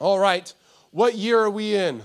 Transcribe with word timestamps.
All 0.00 0.20
right. 0.20 0.52
What 0.92 1.16
year 1.16 1.40
are 1.40 1.50
we 1.50 1.74
in? 1.74 2.02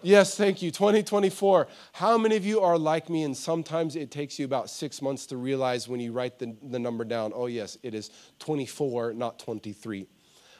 Yes, 0.00 0.34
thank 0.34 0.62
you. 0.62 0.70
2024. 0.70 1.68
How 1.92 2.16
many 2.16 2.36
of 2.36 2.46
you 2.46 2.60
are 2.60 2.78
like 2.78 3.10
me 3.10 3.22
and 3.22 3.36
sometimes 3.36 3.96
it 3.96 4.10
takes 4.10 4.38
you 4.38 4.46
about 4.46 4.70
six 4.70 5.02
months 5.02 5.26
to 5.26 5.36
realize 5.36 5.88
when 5.88 6.00
you 6.00 6.10
write 6.12 6.38
the, 6.38 6.56
the 6.62 6.78
number 6.78 7.04
down, 7.04 7.32
oh, 7.34 7.46
yes, 7.46 7.76
it 7.82 7.94
is 7.94 8.10
24, 8.38 9.12
not 9.12 9.38
23. 9.38 10.06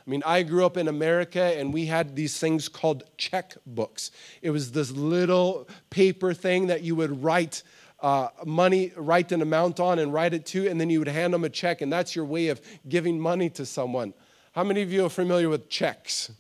I 0.07 0.11
mean, 0.11 0.23
I 0.27 0.43
grew 0.43 0.67
up 0.67 0.77
in 0.77 0.89
America 0.89 1.41
and 1.41 1.73
we 1.73 1.87
had 1.87 2.15
these 2.17 2.39
things 2.39 2.69
called 2.69 3.05
checkbooks. 3.17 4.11
It 4.43 4.51
was 4.51 4.73
this 4.73 4.91
little 4.91 5.69
paper 5.89 6.35
thing 6.35 6.67
that 6.67 6.83
you 6.83 6.95
would 6.97 7.23
write 7.23 7.63
uh, 8.01 8.29
money, 8.45 8.93
write 8.95 9.33
an 9.33 9.41
amount 9.41 9.81
on 9.81 9.99
and 9.99 10.13
write 10.13 10.35
it 10.35 10.45
to, 10.47 10.69
and 10.69 10.79
then 10.79 10.91
you 10.91 10.99
would 10.99 11.09
hand 11.09 11.33
them 11.33 11.45
a 11.45 11.49
check, 11.49 11.81
and 11.81 11.91
that's 11.91 12.15
your 12.15 12.27
way 12.27 12.49
of 12.49 12.61
giving 12.89 13.19
money 13.19 13.49
to 13.49 13.65
someone. 13.65 14.13
How 14.53 14.65
many 14.65 14.83
of 14.83 14.93
you 14.93 15.07
are 15.07 15.11
familiar 15.11 15.49
with 15.49 15.71
checks? 15.71 16.31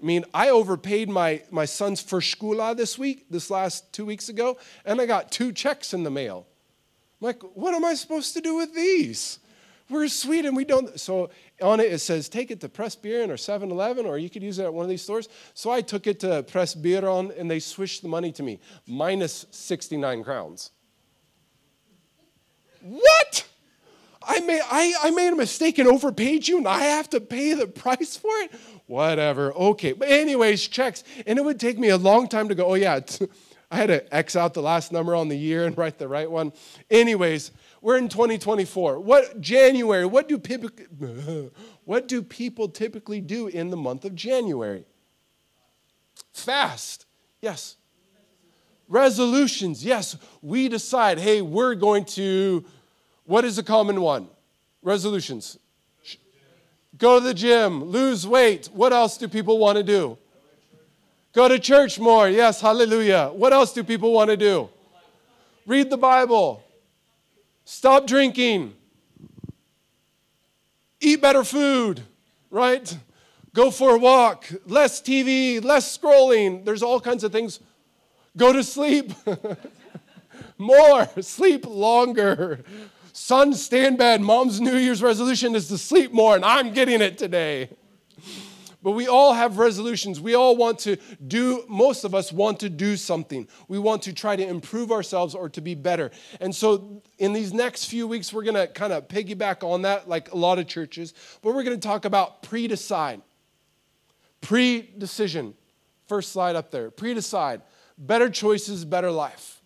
I 0.00 0.04
mean, 0.04 0.24
I 0.32 0.50
overpaid 0.50 1.08
my, 1.08 1.42
my 1.50 1.64
son's 1.64 2.00
first 2.00 2.38
shkula 2.38 2.76
this 2.76 2.98
week, 2.98 3.26
this 3.30 3.50
last 3.50 3.92
two 3.92 4.04
weeks 4.04 4.28
ago, 4.28 4.58
and 4.84 5.00
I 5.00 5.06
got 5.06 5.30
two 5.30 5.52
checks 5.52 5.94
in 5.94 6.02
the 6.02 6.10
mail. 6.10 6.46
I'm 7.20 7.26
like, 7.26 7.42
what 7.54 7.74
am 7.74 7.84
I 7.84 7.94
supposed 7.94 8.34
to 8.34 8.40
do 8.40 8.56
with 8.56 8.74
these? 8.74 9.38
We're 9.88 10.08
Sweden, 10.08 10.54
we 10.54 10.64
don't. 10.64 11.00
So 11.00 11.30
on 11.60 11.80
it, 11.80 11.92
it 11.92 11.98
says, 11.98 12.28
take 12.28 12.50
it 12.50 12.60
to 12.60 12.68
Pressbyrån 12.68 13.28
or 13.28 13.36
7 13.36 13.70
Eleven, 13.70 14.06
or 14.06 14.18
you 14.18 14.30
could 14.30 14.42
use 14.42 14.58
it 14.58 14.64
at 14.64 14.72
one 14.72 14.84
of 14.84 14.88
these 14.88 15.02
stores. 15.02 15.28
So 15.52 15.70
I 15.70 15.80
took 15.80 16.06
it 16.06 16.20
to 16.20 16.44
Pressbyrån, 16.44 17.38
and 17.38 17.50
they 17.50 17.58
swished 17.58 18.02
the 18.02 18.08
money 18.08 18.32
to 18.32 18.42
me, 18.42 18.60
minus 18.86 19.46
69 19.50 20.22
crowns. 20.22 20.70
What? 22.82 23.49
I 24.30 24.40
made, 24.40 24.62
I, 24.70 24.94
I 25.02 25.10
made 25.10 25.32
a 25.32 25.36
mistake 25.36 25.78
and 25.78 25.88
overpaid 25.88 26.46
you, 26.46 26.58
and 26.58 26.68
I 26.68 26.84
have 26.84 27.10
to 27.10 27.20
pay 27.20 27.54
the 27.54 27.66
price 27.66 28.16
for 28.16 28.30
it? 28.42 28.52
whatever, 28.86 29.52
okay. 29.52 29.92
But, 29.92 30.08
anyways, 30.08 30.68
checks. 30.68 31.02
And 31.26 31.38
it 31.38 31.44
would 31.44 31.58
take 31.58 31.78
me 31.78 31.88
a 31.88 31.96
long 31.96 32.28
time 32.28 32.48
to 32.48 32.54
go, 32.54 32.66
oh, 32.66 32.74
yeah, 32.74 33.00
I 33.70 33.76
had 33.76 33.86
to 33.86 34.14
X 34.14 34.36
out 34.36 34.54
the 34.54 34.62
last 34.62 34.92
number 34.92 35.16
on 35.16 35.28
the 35.28 35.36
year 35.36 35.64
and 35.64 35.76
write 35.76 35.98
the 35.98 36.06
right 36.06 36.30
one. 36.30 36.52
Anyways, 36.90 37.50
we're 37.80 37.98
in 37.98 38.08
2024. 38.08 39.00
What 39.00 39.40
January? 39.40 40.06
What 40.06 40.28
do 40.28 40.38
people 40.38 40.70
what 41.84 42.08
do 42.08 42.22
people 42.22 42.68
typically 42.68 43.20
do 43.20 43.46
in 43.46 43.70
the 43.70 43.76
month 43.76 44.04
of 44.04 44.16
January? 44.16 44.84
Fast. 46.32 47.06
Yes. 47.40 47.76
Resolutions. 48.88 49.84
Yes, 49.84 50.16
we 50.42 50.68
decide, 50.68 51.20
hey, 51.20 51.40
we're 51.40 51.76
going 51.76 52.04
to 52.06 52.64
what 53.30 53.44
is 53.44 53.58
a 53.58 53.62
common 53.62 54.00
one? 54.00 54.26
Resolutions. 54.82 55.56
Go 56.98 57.20
to 57.20 57.24
the 57.24 57.32
gym, 57.32 57.84
lose 57.84 58.26
weight. 58.26 58.68
What 58.72 58.92
else 58.92 59.16
do 59.16 59.28
people 59.28 59.56
want 59.58 59.78
to 59.78 59.84
do? 59.84 60.18
Go 61.32 61.46
to 61.46 61.60
church 61.60 62.00
more. 62.00 62.28
Yes, 62.28 62.60
hallelujah. 62.60 63.30
What 63.32 63.52
else 63.52 63.72
do 63.72 63.84
people 63.84 64.12
want 64.12 64.30
to 64.30 64.36
do? 64.36 64.68
Read 65.64 65.90
the 65.90 65.96
Bible. 65.96 66.64
Stop 67.64 68.08
drinking. 68.08 68.74
Eat 71.00 71.22
better 71.22 71.44
food, 71.44 72.02
right? 72.50 72.98
Go 73.54 73.70
for 73.70 73.94
a 73.94 73.98
walk. 73.98 74.50
Less 74.66 75.00
TV, 75.00 75.62
less 75.62 75.96
scrolling. 75.96 76.64
There's 76.64 76.82
all 76.82 77.00
kinds 77.00 77.22
of 77.22 77.30
things. 77.30 77.60
Go 78.36 78.52
to 78.52 78.64
sleep. 78.64 79.12
more. 80.58 81.08
Sleep 81.20 81.64
longer. 81.64 82.64
Son, 83.22 83.52
stand 83.52 83.98
bed, 83.98 84.22
Mom's 84.22 84.62
New 84.62 84.76
Year's 84.76 85.02
resolution 85.02 85.54
is 85.54 85.68
to 85.68 85.76
sleep 85.76 86.10
more, 86.10 86.34
and 86.34 86.44
I'm 86.44 86.72
getting 86.72 87.02
it 87.02 87.18
today. 87.18 87.68
But 88.82 88.92
we 88.92 89.08
all 89.08 89.34
have 89.34 89.58
resolutions. 89.58 90.18
We 90.18 90.34
all 90.34 90.56
want 90.56 90.78
to 90.80 90.96
do, 91.28 91.64
most 91.68 92.04
of 92.04 92.14
us 92.14 92.32
want 92.32 92.60
to 92.60 92.70
do 92.70 92.96
something. 92.96 93.46
We 93.68 93.78
want 93.78 94.00
to 94.04 94.14
try 94.14 94.36
to 94.36 94.44
improve 94.44 94.90
ourselves 94.90 95.34
or 95.34 95.50
to 95.50 95.60
be 95.60 95.74
better. 95.74 96.10
And 96.40 96.52
so, 96.56 97.02
in 97.18 97.34
these 97.34 97.52
next 97.52 97.84
few 97.84 98.08
weeks, 98.08 98.32
we're 98.32 98.42
going 98.42 98.54
to 98.54 98.66
kind 98.66 98.90
of 98.92 99.06
piggyback 99.06 99.62
on 99.62 99.82
that, 99.82 100.08
like 100.08 100.32
a 100.32 100.36
lot 100.36 100.58
of 100.58 100.66
churches, 100.66 101.12
but 101.42 101.54
we're 101.54 101.62
going 101.62 101.78
to 101.78 101.88
talk 101.88 102.06
about 102.06 102.42
pre 102.42 102.66
decide. 102.68 103.20
Pre 104.40 104.94
decision. 104.96 105.52
First 106.08 106.32
slide 106.32 106.56
up 106.56 106.70
there. 106.70 106.90
Pre 106.90 107.12
decide. 107.12 107.60
Better 107.98 108.30
choices, 108.30 108.86
better 108.86 109.10
life. 109.10 109.59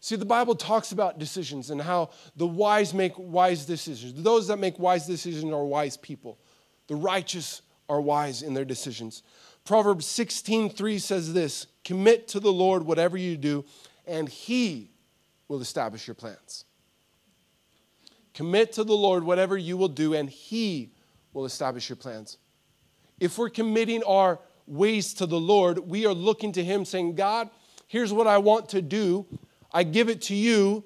See, 0.00 0.16
the 0.16 0.24
Bible 0.24 0.54
talks 0.54 0.92
about 0.92 1.18
decisions 1.18 1.70
and 1.70 1.82
how 1.82 2.10
the 2.36 2.46
wise 2.46 2.94
make 2.94 3.14
wise 3.16 3.64
decisions. 3.64 4.14
Those 4.14 4.46
that 4.46 4.58
make 4.58 4.78
wise 4.78 5.06
decisions 5.06 5.52
are 5.52 5.64
wise 5.64 5.96
people. 5.96 6.38
The 6.86 6.94
righteous 6.94 7.62
are 7.88 8.00
wise 8.00 8.42
in 8.42 8.54
their 8.54 8.64
decisions. 8.64 9.22
Proverbs 9.64 10.06
16:3 10.06 10.98
says 10.98 11.32
this, 11.32 11.66
"Commit 11.84 12.28
to 12.28 12.40
the 12.40 12.52
Lord 12.52 12.84
whatever 12.84 13.16
you 13.16 13.36
do, 13.36 13.64
and 14.06 14.28
he 14.28 14.92
will 15.48 15.60
establish 15.60 16.06
your 16.06 16.14
plans." 16.14 16.64
Commit 18.34 18.72
to 18.74 18.84
the 18.84 18.96
Lord 18.96 19.24
whatever 19.24 19.58
you 19.58 19.76
will 19.76 19.88
do, 19.88 20.14
and 20.14 20.30
he 20.30 20.92
will 21.32 21.44
establish 21.44 21.88
your 21.88 21.96
plans. 21.96 22.38
If 23.18 23.36
we're 23.36 23.50
committing 23.50 24.04
our 24.04 24.38
ways 24.66 25.12
to 25.14 25.26
the 25.26 25.40
Lord, 25.40 25.90
we 25.90 26.06
are 26.06 26.14
looking 26.14 26.52
to 26.52 26.62
him 26.62 26.84
saying, 26.84 27.16
"God, 27.16 27.50
here's 27.88 28.12
what 28.12 28.28
I 28.28 28.38
want 28.38 28.68
to 28.70 28.80
do." 28.80 29.26
I 29.72 29.82
give 29.82 30.08
it 30.08 30.22
to 30.22 30.34
you, 30.34 30.84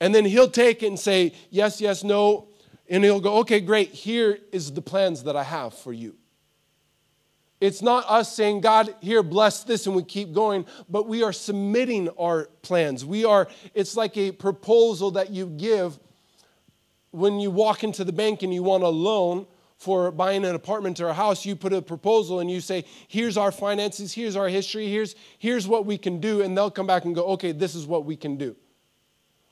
and 0.00 0.14
then 0.14 0.24
he'll 0.24 0.50
take 0.50 0.82
it 0.82 0.86
and 0.86 0.98
say, 0.98 1.34
yes, 1.50 1.80
yes, 1.80 2.04
no. 2.04 2.48
And 2.88 3.02
he'll 3.02 3.20
go, 3.20 3.38
okay, 3.38 3.60
great, 3.60 3.90
here 3.90 4.38
is 4.52 4.72
the 4.72 4.82
plans 4.82 5.24
that 5.24 5.36
I 5.36 5.42
have 5.42 5.74
for 5.74 5.92
you. 5.92 6.16
It's 7.60 7.80
not 7.80 8.04
us 8.08 8.34
saying, 8.34 8.60
God, 8.60 8.94
here, 9.00 9.22
bless 9.22 9.64
this, 9.64 9.86
and 9.86 9.96
we 9.96 10.02
keep 10.02 10.32
going, 10.32 10.66
but 10.88 11.08
we 11.08 11.22
are 11.22 11.32
submitting 11.32 12.10
our 12.18 12.46
plans. 12.62 13.04
We 13.04 13.24
are, 13.24 13.48
it's 13.72 13.96
like 13.96 14.18
a 14.18 14.32
proposal 14.32 15.12
that 15.12 15.30
you 15.30 15.46
give 15.46 15.98
when 17.10 17.40
you 17.40 17.50
walk 17.50 17.82
into 17.82 18.04
the 18.04 18.12
bank 18.12 18.42
and 18.42 18.52
you 18.52 18.62
want 18.62 18.82
a 18.82 18.88
loan 18.88 19.46
for 19.84 20.10
buying 20.10 20.46
an 20.46 20.54
apartment 20.54 20.98
or 20.98 21.08
a 21.08 21.14
house, 21.14 21.44
you 21.44 21.54
put 21.54 21.74
a 21.74 21.82
proposal 21.82 22.40
and 22.40 22.50
you 22.50 22.62
say, 22.62 22.86
here's 23.06 23.36
our 23.36 23.52
finances, 23.52 24.14
here's 24.14 24.34
our 24.34 24.48
history, 24.48 24.88
here's, 24.88 25.14
here's 25.38 25.68
what 25.68 25.84
we 25.84 25.98
can 25.98 26.20
do. 26.20 26.40
And 26.40 26.56
they'll 26.56 26.70
come 26.70 26.86
back 26.86 27.04
and 27.04 27.14
go, 27.14 27.26
okay, 27.32 27.52
this 27.52 27.74
is 27.74 27.86
what 27.86 28.06
we 28.06 28.16
can 28.16 28.38
do. 28.38 28.56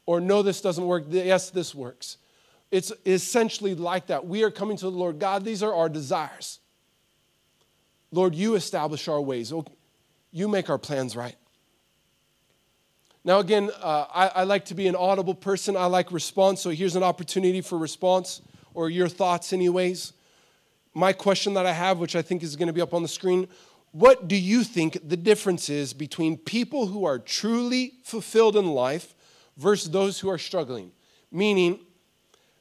Or 0.07 0.21
no, 0.21 0.43
this 0.43 0.63
doesn't 0.63 0.87
work. 0.87 1.05
Yes, 1.11 1.51
this 1.51 1.75
works. 1.75 2.17
It's 2.71 2.91
essentially 3.05 3.75
like 3.75 4.07
that. 4.07 4.27
We 4.27 4.43
are 4.43 4.51
coming 4.51 4.79
to 4.79 4.87
the 4.87 4.91
Lord. 4.91 5.19
God, 5.19 5.45
these 5.45 5.63
are 5.63 5.75
our 5.75 5.91
desires. 5.91 6.61
Lord, 8.11 8.35
you 8.35 8.55
establish 8.55 9.09
our 9.09 9.21
ways. 9.21 9.53
You 10.31 10.49
make 10.49 10.71
our 10.71 10.79
plans 10.79 11.15
right. 11.15 11.37
Now, 13.23 13.39
again, 13.39 13.71
uh, 13.83 14.07
I, 14.13 14.29
I 14.29 14.45
like 14.45 14.65
to 14.67 14.75
be 14.75 14.89
an 14.89 14.97
audible 14.97 15.35
person. 15.35 15.77
I 15.77 15.87
like 15.87 16.11
response. 16.11 16.63
So 16.63 16.71
here's 16.71 16.97
an 16.97 17.03
opportunity 17.03 17.61
for 17.61 17.77
response 17.77 18.41
or 18.75 18.89
your 18.89 19.09
thoughts, 19.09 19.53
anyways. 19.53 20.15
My 20.95 21.13
question 21.13 21.55
that 21.55 21.67
I 21.67 21.73
have, 21.73 21.99
which 21.99 22.17
I 22.17 22.23
think 22.23 22.43
is 22.43 22.57
going 22.57 22.67
to 22.67 22.73
be 22.73 22.81
up 22.81 22.95
on 22.95 23.03
the 23.03 23.09
screen 23.09 23.49
what 23.93 24.27
do 24.27 24.37
you 24.37 24.65
think 24.65 24.99
the 25.07 25.19
difference 25.19 25.69
is 25.69 25.93
between 25.93 26.39
people 26.39 26.87
who 26.87 27.05
are 27.05 27.19
truly 27.19 27.93
fulfilled 28.03 28.57
in 28.57 28.67
life 28.67 29.15
versus 29.59 29.91
those 29.91 30.19
who 30.19 30.31
are 30.31 30.39
struggling? 30.39 30.93
Meaning, 31.31 31.79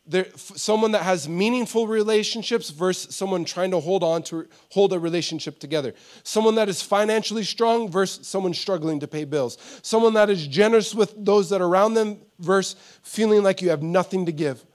there, 0.06 0.28
someone 0.36 0.92
that 0.92 1.04
has 1.04 1.30
meaningful 1.30 1.88
relationships 1.88 2.70
versus 2.70 3.16
someone 3.16 3.46
trying 3.46 3.72
to 3.72 3.80
hold 3.80 4.04
on 4.04 4.24
to 4.24 4.46
hold 4.72 4.92
a 4.92 5.00
relationship 5.00 5.58
together. 5.58 5.94
Someone 6.24 6.56
that 6.56 6.68
is 6.68 6.82
financially 6.82 7.44
strong 7.44 7.90
versus 7.90 8.28
someone 8.28 8.54
struggling 8.54 9.00
to 9.00 9.08
pay 9.08 9.24
bills. 9.24 9.58
Someone 9.84 10.14
that 10.16 10.30
is 10.30 10.46
generous 10.48 10.94
with 10.94 11.14
those 11.18 11.50
that 11.50 11.62
are 11.62 11.68
around 11.68 11.94
them 11.94 12.20
versus 12.40 12.76
feeling 13.04 13.42
like 13.42 13.62
you 13.62 13.70
have 13.70 13.84
nothing 13.84 14.26
to 14.26 14.34
give. 14.34 14.66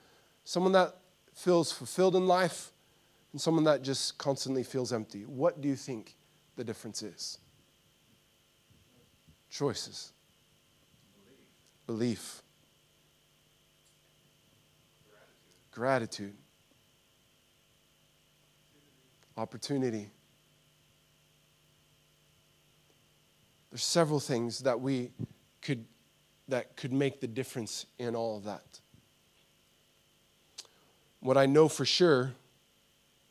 Someone 0.43 0.71
that 0.71 0.95
feels 1.35 1.71
fulfilled 1.71 2.15
in 2.15 2.25
life 2.25 2.71
and 3.31 3.41
someone 3.41 3.63
that 3.65 3.81
just 3.81 4.17
constantly 4.17 4.63
feels 4.63 4.93
empty. 4.93 5.23
What 5.23 5.61
do 5.61 5.67
you 5.67 5.75
think 5.75 6.15
the 6.55 6.63
difference 6.63 7.03
is? 7.03 7.39
Choices. 9.49 10.13
Belief. 11.15 11.37
Belief. 11.85 12.41
Gratitude. 15.71 16.33
Opportunity. 19.37 20.09
There's 23.69 23.83
several 23.83 24.19
things 24.19 24.59
that 24.61 24.79
we 24.79 25.11
could 25.61 25.85
that 26.47 26.77
could 26.77 26.93
make 26.93 27.19
the 27.19 27.27
difference 27.27 27.85
in 27.99 28.15
all 28.15 28.37
of 28.37 28.45
that. 28.45 28.79
What 31.19 31.37
I 31.37 31.45
know 31.45 31.67
for 31.67 31.85
sure, 31.85 32.33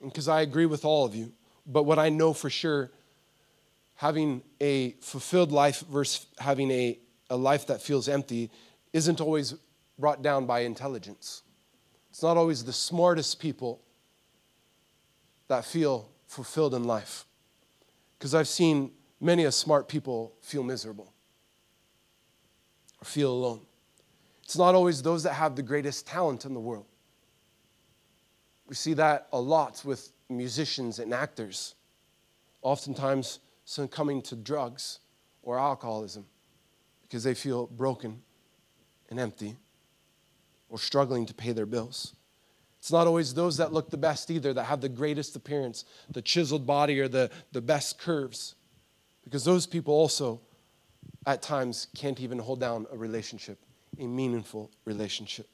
because 0.03 0.29
I 0.29 0.43
agree 0.43 0.67
with 0.67 0.85
all 0.85 1.05
of 1.05 1.15
you, 1.15 1.33
but 1.67 1.85
what 1.85 1.99
I 1.99 2.09
know 2.09 2.33
for 2.33 2.51
sure, 2.51 2.91
having 3.97 4.43
a 4.61 4.93
fulfilled 5.01 5.53
life 5.53 5.81
versus 5.91 6.27
having 6.39 6.71
a, 6.71 6.99
a 7.31 7.37
life 7.37 7.67
that 7.69 7.81
feels 7.81 8.09
empty 8.09 8.51
isn't 8.93 9.21
always 9.21 9.55
brought 9.99 10.23
down 10.23 10.47
by 10.47 10.61
intelligence. 10.61 11.43
It's 12.11 12.23
not 12.23 12.37
always 12.37 12.65
the 12.65 12.73
smartest 12.73 13.41
people 13.41 13.81
that 15.49 15.65
feel 15.65 16.11
fulfilled 16.27 16.75
in 16.75 16.85
life. 16.85 17.25
Because 18.19 18.35
I've 18.35 18.49
seen 18.49 18.93
many 19.21 19.45
a 19.45 19.53
smart 19.53 19.89
people 19.89 20.35
feel 20.41 20.63
miserable 20.63 21.13
or 23.01 23.05
feel 23.05 23.31
alone. 23.31 23.61
It's 24.43 24.57
not 24.57 24.75
always 24.75 25.03
those 25.03 25.23
that 25.25 25.35
have 25.35 25.57
the 25.57 25.63
greatest 25.63 26.07
talent 26.07 26.45
in 26.45 26.55
the 26.55 26.61
world. 26.61 26.87
We 28.69 28.75
see 28.75 28.95
that 28.95 29.29
a 29.33 29.41
lot 29.41 29.83
with 29.85 30.13
musicians 30.29 30.99
and 30.99 31.15
actors, 31.15 31.75
oftentimes 32.63 33.39
succumbing 33.65 34.23
to 34.23 34.37
drugs 34.37 35.01
or 35.43 35.59
alcoholism 35.59 36.27
because 37.03 37.23
they 37.23 37.35
feel 37.35 37.67
broken 37.67 38.23
and 39.09 39.21
empty 39.21 39.57
or 40.69 40.79
struggling 40.79 41.27
to 41.27 41.35
pay 41.35 41.53
their 41.53 41.67
bills. 41.67 42.15
It's 42.79 42.93
not 42.93 43.07
always 43.07 43.35
those 43.35 43.57
that 43.57 43.73
look 43.73 43.91
the 43.91 43.97
best 43.97 44.31
either, 44.31 44.53
that 44.53 44.65
have 44.65 44.81
the 44.81 44.89
greatest 44.89 45.35
appearance, 45.37 45.85
the 46.11 46.23
chiseled 46.23 46.67
body 46.67 47.01
or 47.01 47.09
the, 47.09 47.31
the 47.53 47.61
best 47.61 47.99
curves, 47.99 48.55
because 49.25 49.45
those 49.45 49.67
people 49.67 49.95
also 49.95 50.41
at 51.27 51.43
times 51.43 51.89
can't 51.97 52.21
even 52.21 52.39
hold 52.39 52.61
down 52.61 52.87
a 52.93 52.97
relationship, 52.97 53.59
a 53.99 54.07
meaningful 54.07 54.71
relationship. 54.85 55.49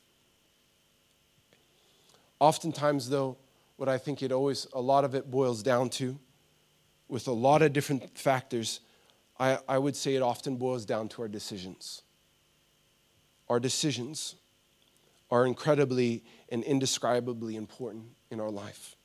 Oftentimes, 2.42 3.08
though, 3.08 3.36
what 3.76 3.88
I 3.88 3.98
think 3.98 4.20
it 4.20 4.32
always, 4.32 4.66
a 4.72 4.80
lot 4.80 5.04
of 5.04 5.14
it 5.14 5.30
boils 5.30 5.62
down 5.62 5.88
to, 5.90 6.18
with 7.06 7.28
a 7.28 7.32
lot 7.32 7.62
of 7.62 7.72
different 7.72 8.18
factors, 8.18 8.80
I, 9.38 9.60
I 9.68 9.78
would 9.78 9.94
say 9.94 10.16
it 10.16 10.22
often 10.22 10.56
boils 10.56 10.84
down 10.84 11.08
to 11.10 11.22
our 11.22 11.28
decisions. 11.28 12.02
Our 13.48 13.60
decisions 13.60 14.34
are 15.30 15.46
incredibly 15.46 16.24
and 16.48 16.64
indescribably 16.64 17.54
important 17.54 18.06
in 18.28 18.40
our 18.40 18.50
life. 18.50 18.96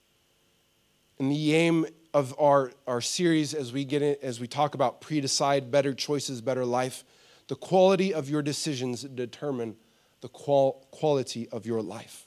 And 1.19 1.31
the 1.31 1.53
aim 1.53 1.85
of 2.15 2.33
our, 2.39 2.71
our 2.87 3.01
series 3.01 3.53
as 3.53 3.71
we 3.71 3.85
get 3.85 4.01
in, 4.01 4.15
as 4.23 4.39
we 4.39 4.47
talk 4.47 4.73
about 4.73 4.99
pre-decide 4.99 5.69
better 5.69 5.93
choices, 5.93 6.41
better 6.41 6.65
life, 6.65 7.03
the 7.49 7.55
quality 7.55 8.15
of 8.15 8.31
your 8.31 8.41
decisions 8.41 9.03
determine 9.03 9.75
the 10.21 10.27
qual- 10.27 10.87
quality 10.89 11.47
of 11.49 11.67
your 11.67 11.83
life 11.83 12.26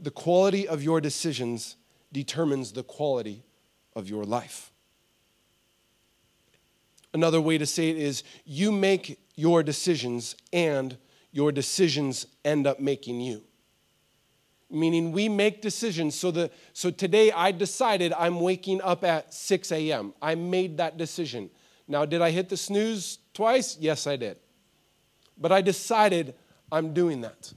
the 0.00 0.10
quality 0.10 0.66
of 0.66 0.82
your 0.82 1.00
decisions 1.00 1.76
determines 2.12 2.72
the 2.72 2.82
quality 2.82 3.44
of 3.94 4.08
your 4.08 4.24
life. 4.24 4.72
Another 7.12 7.40
way 7.40 7.58
to 7.58 7.66
say 7.66 7.90
it 7.90 7.96
is 7.96 8.22
you 8.44 8.72
make 8.72 9.18
your 9.34 9.62
decisions 9.62 10.36
and 10.52 10.96
your 11.32 11.52
decisions 11.52 12.26
end 12.44 12.66
up 12.66 12.80
making 12.80 13.20
you. 13.20 13.42
Meaning 14.70 15.10
we 15.10 15.28
make 15.28 15.60
decisions. 15.60 16.14
So, 16.14 16.30
the, 16.30 16.50
so 16.72 16.90
today 16.90 17.32
I 17.32 17.50
decided 17.50 18.12
I'm 18.12 18.40
waking 18.40 18.80
up 18.82 19.02
at 19.02 19.34
6 19.34 19.72
a.m. 19.72 20.14
I 20.22 20.36
made 20.36 20.76
that 20.76 20.96
decision. 20.96 21.50
Now, 21.88 22.04
did 22.04 22.22
I 22.22 22.30
hit 22.30 22.48
the 22.48 22.56
snooze 22.56 23.18
twice? 23.34 23.76
Yes, 23.80 24.06
I 24.06 24.14
did. 24.14 24.38
But 25.36 25.50
I 25.50 25.60
decided 25.60 26.34
I'm 26.70 26.94
doing 26.94 27.22
that. 27.22 27.52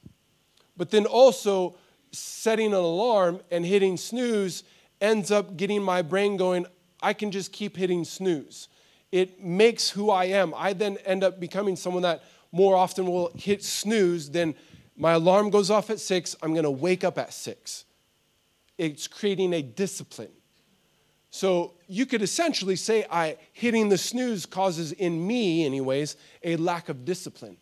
But 0.76 0.90
then 0.90 1.06
also, 1.06 1.76
setting 2.14 2.68
an 2.68 2.74
alarm 2.74 3.42
and 3.52 3.66
hitting 3.66 3.98
snooze 3.98 4.64
ends 5.02 5.32
up 5.32 5.58
getting 5.58 5.84
my 5.84 6.02
brain 6.02 6.38
going, 6.38 6.66
I 7.02 7.14
can 7.14 7.32
just 7.32 7.52
keep 7.52 7.76
hitting 7.76 8.06
snooze. 8.06 8.70
It 9.12 9.44
makes 9.44 9.90
who 9.90 10.10
I 10.10 10.26
am. 10.26 10.54
I 10.56 10.74
then 10.74 10.98
end 11.06 11.24
up 11.24 11.40
becoming 11.40 11.76
someone 11.76 12.04
that 12.04 12.24
more 12.52 12.76
often 12.76 13.06
will 13.08 13.32
hit 13.36 13.64
snooze 13.64 14.30
than 14.30 14.56
my 14.96 15.14
alarm 15.14 15.50
goes 15.50 15.70
off 15.70 15.90
at 15.90 16.00
six, 16.00 16.36
I'm 16.42 16.54
gonna 16.54 16.72
wake 16.72 17.04
up 17.04 17.18
at 17.18 17.34
six. 17.34 17.86
It's 18.78 19.08
creating 19.08 19.54
a 19.54 19.62
discipline. 19.62 20.32
So 21.32 21.74
you 21.88 22.06
could 22.06 22.22
essentially 22.22 22.76
say 22.76 23.06
I 23.10 23.38
hitting 23.54 23.90
the 23.90 23.98
snooze 23.98 24.46
causes 24.46 24.92
in 24.92 25.26
me 25.26 25.66
anyways 25.66 26.16
a 26.44 26.58
lack 26.58 26.90
of 26.90 27.06
discipline. 27.06 27.58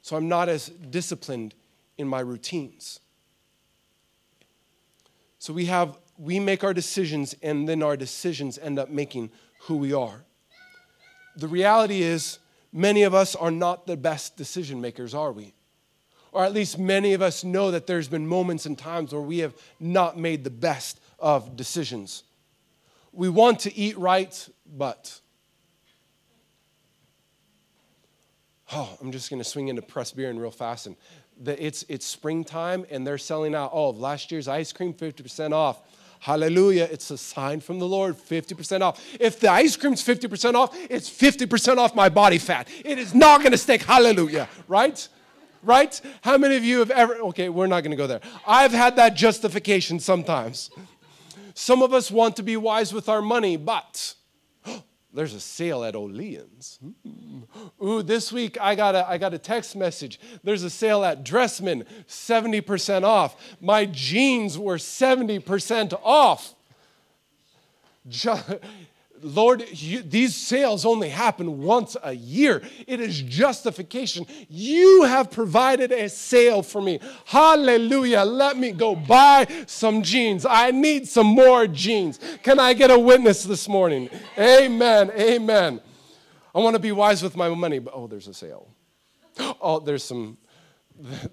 So 0.00 0.16
I'm 0.16 0.28
not 0.28 0.48
as 0.48 0.68
disciplined 0.68 1.54
in 1.98 2.06
my 2.06 2.20
routines. 2.20 3.00
So 5.42 5.52
we 5.52 5.64
have 5.64 5.98
we 6.16 6.38
make 6.38 6.62
our 6.62 6.72
decisions 6.72 7.34
and 7.42 7.68
then 7.68 7.82
our 7.82 7.96
decisions 7.96 8.58
end 8.58 8.78
up 8.78 8.90
making 8.90 9.32
who 9.62 9.76
we 9.76 9.92
are. 9.92 10.22
The 11.34 11.48
reality 11.48 12.00
is 12.00 12.38
many 12.72 13.02
of 13.02 13.12
us 13.12 13.34
are 13.34 13.50
not 13.50 13.88
the 13.88 13.96
best 13.96 14.36
decision 14.36 14.80
makers, 14.80 15.14
are 15.14 15.32
we? 15.32 15.52
Or 16.30 16.44
at 16.44 16.52
least 16.52 16.78
many 16.78 17.12
of 17.12 17.22
us 17.22 17.42
know 17.42 17.72
that 17.72 17.88
there's 17.88 18.06
been 18.06 18.24
moments 18.24 18.66
and 18.66 18.78
times 18.78 19.12
where 19.12 19.20
we 19.20 19.38
have 19.38 19.52
not 19.80 20.16
made 20.16 20.44
the 20.44 20.50
best 20.50 21.00
of 21.18 21.56
decisions. 21.56 22.22
We 23.10 23.28
want 23.28 23.58
to 23.60 23.76
eat 23.76 23.98
right, 23.98 24.48
but 24.64 25.20
oh, 28.72 28.96
I'm 29.00 29.10
just 29.10 29.28
going 29.28 29.42
to 29.42 29.48
swing 29.48 29.66
into 29.66 29.82
Pressbyrån 29.82 30.38
real 30.38 30.52
fast 30.52 30.86
and 30.86 30.94
the, 31.44 31.64
it's, 31.64 31.84
it's 31.88 32.06
springtime 32.06 32.86
and 32.90 33.06
they're 33.06 33.18
selling 33.18 33.54
out, 33.54 33.72
all 33.72 33.94
oh, 33.96 33.98
last 33.98 34.30
year's 34.30 34.48
ice 34.48 34.72
cream, 34.72 34.94
50% 34.94 35.52
off. 35.52 35.80
Hallelujah. 36.20 36.88
It's 36.90 37.10
a 37.10 37.18
sign 37.18 37.60
from 37.60 37.80
the 37.80 37.86
Lord, 37.86 38.16
50% 38.16 38.80
off. 38.80 39.04
If 39.18 39.40
the 39.40 39.50
ice 39.50 39.76
cream's 39.76 40.04
50% 40.04 40.54
off, 40.54 40.76
it's 40.88 41.10
50% 41.10 41.78
off 41.78 41.96
my 41.96 42.08
body 42.08 42.38
fat. 42.38 42.68
It 42.84 42.98
is 42.98 43.12
not 43.12 43.40
going 43.40 43.50
to 43.50 43.58
stick. 43.58 43.82
Hallelujah. 43.82 44.48
Right? 44.68 45.08
Right? 45.64 46.00
How 46.22 46.38
many 46.38 46.56
of 46.56 46.64
you 46.64 46.78
have 46.78 46.92
ever, 46.92 47.16
okay, 47.16 47.48
we're 47.48 47.66
not 47.66 47.82
going 47.82 47.90
to 47.90 47.96
go 47.96 48.06
there. 48.06 48.20
I've 48.46 48.72
had 48.72 48.94
that 48.96 49.16
justification 49.16 49.98
sometimes. 49.98 50.70
Some 51.54 51.82
of 51.82 51.92
us 51.92 52.10
want 52.10 52.36
to 52.36 52.44
be 52.44 52.56
wise 52.56 52.92
with 52.92 53.08
our 53.08 53.20
money, 53.20 53.56
but 53.56 54.14
there's 55.12 55.34
a 55.34 55.40
sale 55.40 55.84
at 55.84 55.94
Åhléns. 55.94 56.78
Hmm. 56.80 57.42
Ooh, 57.84 58.02
this 58.02 58.32
week 58.32 58.58
I 58.60 58.74
got, 58.74 58.94
a, 58.94 59.08
I 59.08 59.18
got 59.18 59.34
a 59.34 59.38
text 59.38 59.76
message. 59.76 60.18
There's 60.42 60.62
a 60.62 60.70
sale 60.70 61.04
at 61.04 61.24
Dressman, 61.24 61.84
70% 62.08 63.04
off. 63.04 63.36
My 63.60 63.84
jeans 63.84 64.58
were 64.58 64.76
70% 64.76 65.92
off. 66.02 66.54
Lord, 69.22 69.64
you, 69.70 70.02
these 70.02 70.34
sales 70.34 70.84
only 70.84 71.08
happen 71.08 71.62
once 71.62 71.96
a 72.02 72.12
year. 72.12 72.62
It 72.86 73.00
is 73.00 73.22
justification. 73.22 74.26
You 74.48 75.04
have 75.04 75.30
provided 75.30 75.92
a 75.92 76.08
sale 76.08 76.62
for 76.62 76.82
me. 76.82 76.98
Hallelujah. 77.24 78.22
Let 78.22 78.56
me 78.56 78.72
go 78.72 78.96
buy 78.96 79.46
some 79.66 80.02
jeans. 80.02 80.44
I 80.44 80.72
need 80.72 81.06
some 81.08 81.28
more 81.28 81.66
jeans. 81.66 82.18
Can 82.42 82.58
I 82.58 82.74
get 82.74 82.90
a 82.90 82.98
witness 82.98 83.44
this 83.44 83.68
morning? 83.68 84.10
Amen. 84.36 85.10
Amen. 85.12 85.80
I 86.54 86.58
want 86.58 86.74
to 86.74 86.80
be 86.80 86.92
wise 86.92 87.22
with 87.22 87.36
my 87.36 87.48
money, 87.48 87.78
but 87.78 87.94
oh, 87.94 88.06
there's 88.06 88.28
a 88.28 88.34
sale. 88.34 88.68
Oh, 89.60 89.78
there's 89.78 90.04
some 90.04 90.36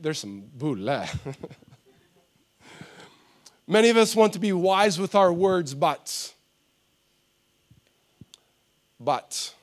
there's 0.01 0.19
some 0.19 0.43
boule. 0.55 0.77
Many 3.67 3.89
of 3.89 3.97
us 3.97 4.15
want 4.15 4.33
to 4.33 4.39
be 4.39 4.53
wise 4.53 4.99
with 4.99 5.15
our 5.15 5.31
words, 5.31 5.73
but 5.73 6.33
but 8.99 9.53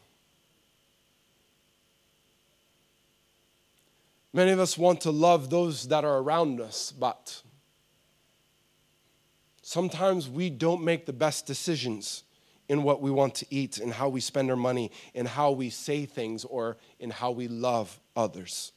many 4.32 4.50
of 4.50 4.58
us 4.58 4.78
want 4.78 5.00
to 5.02 5.10
love 5.10 5.50
those 5.50 5.88
that 5.88 6.04
are 6.04 6.18
around 6.18 6.60
us, 6.60 6.92
but 6.92 7.42
sometimes 9.62 10.28
we 10.28 10.50
don't 10.50 10.82
make 10.82 11.06
the 11.06 11.12
best 11.12 11.46
decisions 11.46 12.22
in 12.68 12.82
what 12.82 13.00
we 13.00 13.10
want 13.10 13.34
to 13.36 13.46
eat, 13.50 13.78
in 13.78 13.90
how 13.90 14.08
we 14.08 14.20
spend 14.20 14.50
our 14.50 14.56
money, 14.56 14.90
in 15.14 15.26
how 15.26 15.50
we 15.52 15.70
say 15.70 16.04
things, 16.04 16.44
or 16.44 16.76
in 16.98 17.10
how 17.10 17.30
we 17.30 17.46
love 17.46 18.00
others. 18.16 18.72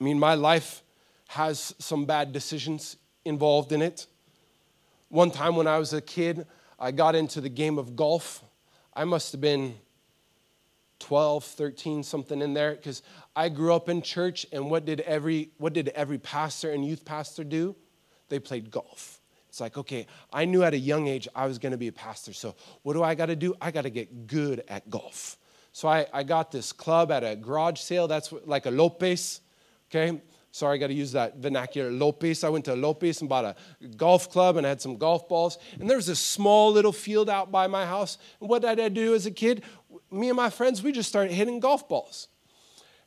I 0.00 0.04
mean, 0.04 0.18
my 0.18 0.34
life 0.34 0.82
has 1.28 1.74
some 1.78 2.04
bad 2.04 2.32
decisions 2.32 2.96
involved 3.24 3.72
in 3.72 3.80
it. 3.80 4.06
One 5.08 5.30
time 5.30 5.56
when 5.56 5.66
I 5.66 5.78
was 5.78 5.92
a 5.92 6.00
kid, 6.00 6.46
I 6.82 6.90
got 6.90 7.14
into 7.14 7.40
the 7.40 7.48
game 7.48 7.78
of 7.78 7.94
golf. 7.94 8.42
I 8.92 9.04
must 9.04 9.30
have 9.30 9.40
been 9.40 9.76
12, 10.98 11.44
13, 11.44 12.02
something 12.02 12.42
in 12.42 12.54
there, 12.54 12.74
because 12.74 13.02
I 13.36 13.50
grew 13.50 13.72
up 13.72 13.88
in 13.88 14.02
church, 14.02 14.46
and 14.52 14.68
what 14.68 14.84
did 14.84 15.00
every 15.02 15.50
what 15.58 15.74
did 15.74 15.90
every 15.90 16.18
pastor 16.18 16.72
and 16.72 16.84
youth 16.84 17.04
pastor 17.04 17.44
do? 17.44 17.76
They 18.30 18.40
played 18.40 18.72
golf. 18.72 19.20
It's 19.48 19.60
like, 19.60 19.78
okay, 19.78 20.08
I 20.32 20.44
knew 20.44 20.64
at 20.64 20.74
a 20.74 20.78
young 20.78 21.06
age 21.06 21.28
I 21.36 21.46
was 21.46 21.58
gonna 21.58 21.76
be 21.76 21.86
a 21.86 21.92
pastor. 21.92 22.32
So 22.32 22.56
what 22.82 22.94
do 22.94 23.04
I 23.04 23.14
gotta 23.14 23.36
do? 23.36 23.54
I 23.60 23.70
gotta 23.70 23.90
get 23.90 24.26
good 24.26 24.64
at 24.66 24.90
golf. 24.90 25.38
So 25.70 25.86
I, 25.86 26.06
I 26.12 26.24
got 26.24 26.50
this 26.50 26.72
club 26.72 27.12
at 27.12 27.22
a 27.22 27.36
garage 27.36 27.78
sale, 27.78 28.08
that's 28.08 28.32
like 28.44 28.66
a 28.66 28.70
loppis, 28.70 29.40
okay? 29.88 30.20
Sorry, 30.54 30.74
I 30.74 30.78
got 30.78 30.88
to 30.88 30.94
use 30.94 31.12
that 31.12 31.38
vernacular. 31.38 31.90
loppis. 31.90 32.44
I 32.44 32.50
went 32.50 32.66
to 32.66 32.72
loppis 32.72 33.20
and 33.20 33.28
bought 33.28 33.46
a 33.46 33.56
golf 33.96 34.30
club 34.30 34.58
and 34.58 34.66
I 34.66 34.68
had 34.68 34.82
some 34.82 34.98
golf 34.98 35.26
balls. 35.26 35.56
And 35.80 35.88
there 35.88 35.96
was 35.96 36.10
a 36.10 36.16
small 36.16 36.70
little 36.70 36.92
field 36.92 37.30
out 37.30 37.50
by 37.50 37.66
my 37.66 37.86
house. 37.86 38.18
And 38.38 38.50
what 38.50 38.60
did 38.60 38.78
I 38.78 38.90
do 38.90 39.14
as 39.14 39.24
a 39.24 39.30
kid? 39.30 39.64
Me 40.10 40.28
and 40.28 40.36
my 40.36 40.50
friends, 40.50 40.82
we 40.82 40.92
just 40.92 41.08
started 41.08 41.32
hitting 41.32 41.58
golf 41.58 41.88
balls. 41.88 42.28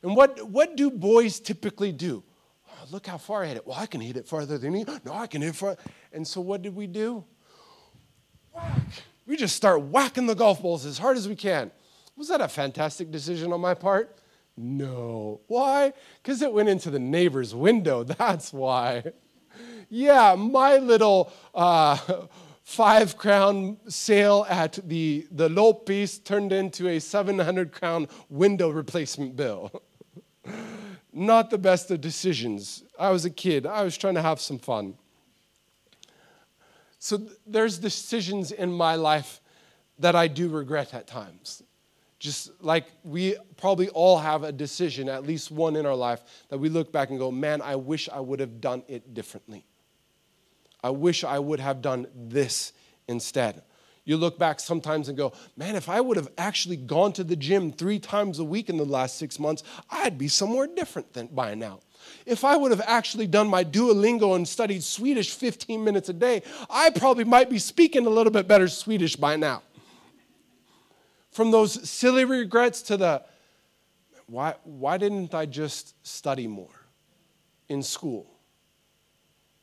And 0.02 0.16
what, 0.16 0.50
what 0.50 0.76
do 0.76 0.90
boys 0.90 1.38
typically 1.38 1.92
do? 1.92 2.24
Oh, 2.68 2.86
look 2.90 3.06
how 3.06 3.16
far 3.16 3.44
I 3.44 3.46
hit 3.46 3.58
it. 3.58 3.66
Well, 3.66 3.78
I 3.78 3.86
can 3.86 4.00
hit 4.00 4.16
it 4.16 4.26
farther 4.26 4.58
than 4.58 4.74
you. 4.74 4.84
No, 5.04 5.12
I 5.12 5.28
can 5.28 5.40
hit 5.40 5.50
it 5.50 5.56
far. 5.56 5.76
And 6.12 6.26
so 6.26 6.40
what 6.40 6.62
did 6.62 6.74
we 6.74 6.88
do? 6.88 7.24
Whack. 8.52 8.80
We 9.24 9.36
just 9.36 9.54
start 9.54 9.82
whacking 9.82 10.26
the 10.26 10.34
golf 10.34 10.62
balls 10.62 10.84
as 10.84 10.98
hard 10.98 11.16
as 11.16 11.28
we 11.28 11.36
can. 11.36 11.70
Was 12.16 12.26
that 12.28 12.40
a 12.40 12.48
fantastic 12.48 13.12
decision 13.12 13.52
on 13.52 13.60
my 13.60 13.74
part? 13.74 14.18
No. 14.56 15.40
Why? 15.48 15.92
Because 16.22 16.40
it 16.42 16.52
went 16.52 16.68
into 16.68 16.90
the 16.90 16.98
neighbor's 16.98 17.54
window. 17.54 18.04
That's 18.04 18.52
why. 18.52 19.04
Yeah, 19.88 20.34
my 20.36 20.78
little 20.78 21.32
uh, 21.54 21.96
five 22.62 23.16
crown 23.16 23.76
sale 23.88 24.46
at 24.48 24.78
the, 24.84 25.26
the 25.30 25.48
loppis 25.48 26.18
turned 26.18 26.52
into 26.52 26.88
a 26.88 26.98
700 26.98 27.72
crown 27.72 28.08
window 28.28 28.70
replacement 28.70 29.36
bill. 29.36 29.82
Not 31.12 31.50
the 31.50 31.58
best 31.58 31.90
of 31.90 32.00
decisions. 32.00 32.82
I 32.98 33.10
was 33.10 33.24
a 33.24 33.30
kid, 33.30 33.66
I 33.66 33.82
was 33.82 33.96
trying 33.96 34.14
to 34.14 34.22
have 34.22 34.40
some 34.40 34.58
fun. 34.58 34.94
So 36.98 37.28
there's 37.46 37.78
decisions 37.78 38.50
in 38.52 38.72
my 38.72 38.96
life 38.96 39.40
that 39.98 40.16
I 40.16 40.28
do 40.28 40.48
regret 40.48 40.92
at 40.92 41.06
times. 41.06 41.62
Just 42.18 42.50
like 42.62 42.86
we 43.04 43.36
probably 43.56 43.88
all 43.90 44.18
have 44.18 44.42
a 44.42 44.52
decision, 44.52 45.08
at 45.08 45.26
least 45.26 45.50
one 45.50 45.76
in 45.76 45.84
our 45.84 45.94
life, 45.94 46.22
that 46.48 46.58
we 46.58 46.68
look 46.68 46.90
back 46.90 47.10
and 47.10 47.18
go, 47.18 47.30
man, 47.30 47.60
I 47.60 47.76
wish 47.76 48.08
I 48.08 48.20
would 48.20 48.40
have 48.40 48.60
done 48.60 48.82
it 48.88 49.12
differently. 49.12 49.66
I 50.82 50.90
wish 50.90 51.24
I 51.24 51.38
would 51.38 51.60
have 51.60 51.82
done 51.82 52.06
this 52.14 52.72
instead. 53.08 53.62
You 54.04 54.16
look 54.16 54.38
back 54.38 54.60
sometimes 54.60 55.08
and 55.08 55.18
go, 55.18 55.32
man, 55.56 55.74
if 55.74 55.88
I 55.88 56.00
would 56.00 56.16
have 56.16 56.28
actually 56.38 56.76
gone 56.76 57.12
to 57.14 57.24
the 57.24 57.34
gym 57.34 57.72
three 57.72 57.98
times 57.98 58.38
a 58.38 58.44
week 58.44 58.68
in 58.68 58.76
the 58.76 58.84
last 58.84 59.18
six 59.18 59.38
months, 59.40 59.64
I'd 59.90 60.16
be 60.16 60.28
somewhere 60.28 60.68
different 60.68 61.12
than 61.12 61.26
by 61.26 61.54
now. 61.54 61.80
If 62.24 62.44
I 62.44 62.56
would 62.56 62.70
have 62.70 62.82
actually 62.86 63.26
done 63.26 63.48
my 63.48 63.64
Duolingo 63.64 64.36
and 64.36 64.46
studied 64.46 64.84
Swedish 64.84 65.32
15 65.32 65.82
minutes 65.82 66.08
a 66.08 66.12
day, 66.12 66.42
I 66.70 66.90
probably 66.90 67.24
might 67.24 67.50
be 67.50 67.58
speaking 67.58 68.06
a 68.06 68.10
little 68.10 68.32
bit 68.32 68.46
better 68.46 68.68
Swedish 68.68 69.16
by 69.16 69.34
now 69.34 69.62
from 71.36 71.50
those 71.50 71.86
silly 71.86 72.24
regrets 72.24 72.80
to 72.80 72.96
the 72.96 73.22
why, 74.26 74.54
why 74.64 74.96
didn't 74.96 75.34
I 75.34 75.44
just 75.44 75.94
study 76.04 76.46
more 76.46 76.86
in 77.68 77.82
school? 77.82 78.26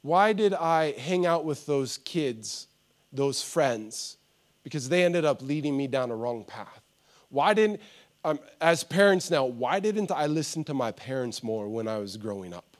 Why 0.04 0.34
did 0.34 0.54
I 0.54 0.92
hang 0.92 1.26
out 1.26 1.46
with 1.46 1.66
those 1.66 1.98
kids, 1.98 2.68
those 3.12 3.42
friends? 3.42 4.18
Because 4.64 4.88
they 4.88 5.04
ended 5.04 5.26
up 5.26 5.42
leading 5.42 5.76
me 5.76 5.88
down 5.88 6.12
a 6.12 6.16
wrong 6.16 6.46
path. 6.46 6.82
Why 7.30 7.56
didn't, 7.56 7.82
um, 8.24 8.40
as 8.62 8.84
parents 8.84 9.32
now, 9.32 9.46
why 9.46 9.80
didn't 9.80 10.12
I 10.12 10.28
listen 10.28 10.64
to 10.66 10.76
my 10.76 10.92
parents 10.92 11.42
more 11.42 11.68
when 11.68 11.88
I 11.88 11.98
was 11.98 12.18
growing 12.18 12.54
up? 12.54 12.78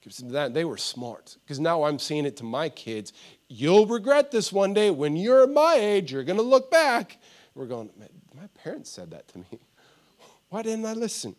Because 0.00 0.24
they 0.52 0.64
were 0.64 0.78
smart. 0.78 1.36
Because 1.44 1.60
now 1.60 1.84
I'm 1.84 1.98
saying 1.98 2.24
it 2.24 2.38
to 2.38 2.44
my 2.44 2.70
kids. 2.70 3.12
You'll 3.48 3.86
regret 3.86 4.30
this 4.30 4.50
one 4.50 4.72
day. 4.72 4.90
When 4.90 5.16
you're 5.16 5.46
my 5.46 5.74
age, 5.74 6.12
you're 6.12 6.24
going 6.24 6.38
to 6.38 6.42
look 6.42 6.70
back 6.70 7.18
we're 7.54 7.66
going, 7.66 7.90
my 8.34 8.46
parents 8.62 8.90
said 8.90 9.10
that 9.12 9.28
to 9.28 9.38
me. 9.38 9.46
Why 10.48 10.62
didn't 10.62 10.86
I 10.86 10.92
listen? 10.92 11.36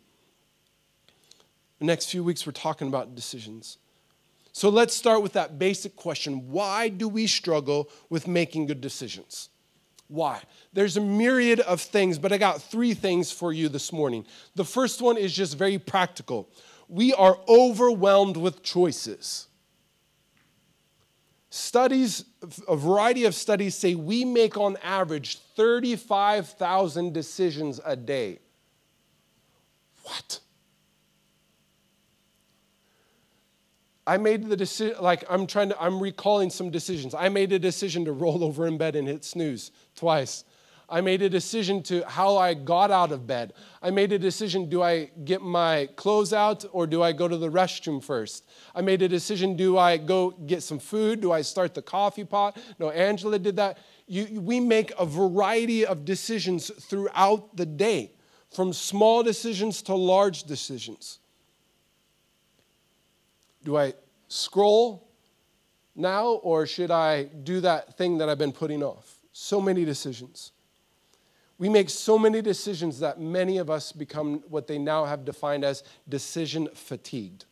The 1.80 1.86
next 1.86 2.10
few 2.10 2.24
weeks, 2.24 2.46
we're 2.46 2.54
talking 2.54 2.88
about 2.88 3.16
decisions. 3.16 3.78
So 4.52 4.70
let's 4.70 4.96
start 4.96 5.22
with 5.22 5.34
that 5.34 5.60
basic 5.60 5.96
question 5.96 6.50
Why 6.52 6.88
do 6.90 7.10
we 7.10 7.28
struggle 7.28 7.90
with 8.10 8.28
making 8.28 8.68
good 8.68 8.82
decisions? 8.82 9.50
Why? 10.08 10.42
There's 10.72 10.98
a 10.98 11.02
myriad 11.02 11.60
of 11.62 11.82
things, 11.82 12.20
but 12.20 12.32
I 12.32 12.38
got 12.38 12.62
three 12.62 12.94
things 12.94 13.32
for 13.32 13.52
you 13.52 13.70
this 13.70 13.92
morning. 13.92 14.26
The 14.54 14.64
first 14.64 15.02
one 15.02 15.18
is 15.18 15.34
just 15.34 15.58
very 15.58 15.80
practical. 15.80 16.48
We 16.88 17.14
are 17.14 17.40
overwhelmed 17.50 18.38
with 18.38 18.62
choices. 18.62 19.48
Studies, 21.56 22.26
a 22.68 22.76
variety 22.76 23.24
of 23.24 23.34
studies 23.34 23.76
say 23.76 23.96
we 23.96 24.26
make 24.26 24.58
on 24.58 24.76
average 24.84 25.38
35,000 25.56 27.14
decisions 27.14 27.80
a 27.86 27.96
day. 27.96 28.40
What? 30.04 30.42
I 34.06 34.18
made 34.18 34.50
the 34.50 34.58
decision, 34.58 35.02
like 35.02 35.24
I'm 35.30 35.48
trying 35.48 35.70
to, 35.70 35.82
I'm 35.82 36.02
recalling 36.02 36.50
some 36.50 36.72
decisions. 36.72 37.16
I 37.16 37.30
made 37.30 37.54
a 37.54 37.60
decision 37.60 38.04
to 38.04 38.12
roll 38.12 38.44
over 38.44 38.68
in 38.68 38.78
bed 38.78 38.98
and 38.98 39.08
hit 39.08 39.24
snooze 39.24 39.72
twice. 39.96 40.44
I 40.90 41.02
made 41.02 41.22
a 41.22 41.30
decision 41.30 41.82
to 41.84 42.04
how 42.08 42.38
I 42.38 42.54
got 42.54 42.92
out 42.92 43.12
of 43.12 43.26
bed. 43.26 43.54
I 43.82 43.90
made 43.90 44.12
a 44.12 44.20
decision 44.20 44.70
do 44.70 44.84
I 44.84 45.10
get 45.24 45.42
my 45.42 45.90
clothes 45.96 46.32
out 46.32 46.64
or 46.72 46.86
do 46.86 47.02
I 47.02 47.12
go 47.12 47.28
to 47.28 47.38
the 47.38 47.50
restroom 47.50 48.04
first? 48.04 48.48
I 48.76 48.82
made 48.82 49.02
a 49.02 49.08
decision 49.08 49.56
do 49.56 49.78
I 49.78 49.98
go 49.98 50.32
get 50.32 50.62
some 50.62 50.80
food? 50.80 51.22
Do 51.22 51.32
I 51.32 51.42
start 51.42 51.74
the 51.74 51.82
coffee 51.82 52.24
pot? 52.24 52.58
No, 52.78 52.92
Angela 52.92 53.40
did 53.40 53.56
that. 53.56 53.80
You, 54.08 54.40
we 54.40 54.60
make 54.60 54.92
a 55.00 55.06
variety 55.06 55.86
of 55.86 56.06
decisions 56.06 56.70
throughout 56.70 57.56
the 57.58 57.66
day, 57.66 58.12
from 58.52 58.72
small 58.72 59.24
decisions 59.24 59.82
to 59.84 59.96
large 59.96 60.44
decisions. 60.44 61.20
Do 63.64 63.78
I 63.78 63.94
scroll 64.28 65.10
now 65.96 66.28
or 66.28 66.68
should 66.68 66.92
I 66.92 67.24
do 67.24 67.62
that 67.62 67.98
thing 67.98 68.20
that 68.20 68.30
I've 68.30 68.38
been 68.38 68.52
putting 68.52 68.84
off? 68.84 69.16
So 69.32 69.60
many 69.60 69.84
decisions. 69.84 70.52
We 71.58 71.70
make 71.70 71.90
so 71.90 72.18
many 72.18 72.42
decisions 72.42 73.00
that 73.00 73.20
many 73.20 73.58
of 73.58 73.70
us 73.70 73.92
become 73.92 74.44
what 74.50 74.68
they 74.68 74.78
now 74.78 75.06
have 75.06 75.24
defined 75.24 75.64
as 75.64 75.84
decision 76.10 76.68
fatigued. 76.74 77.46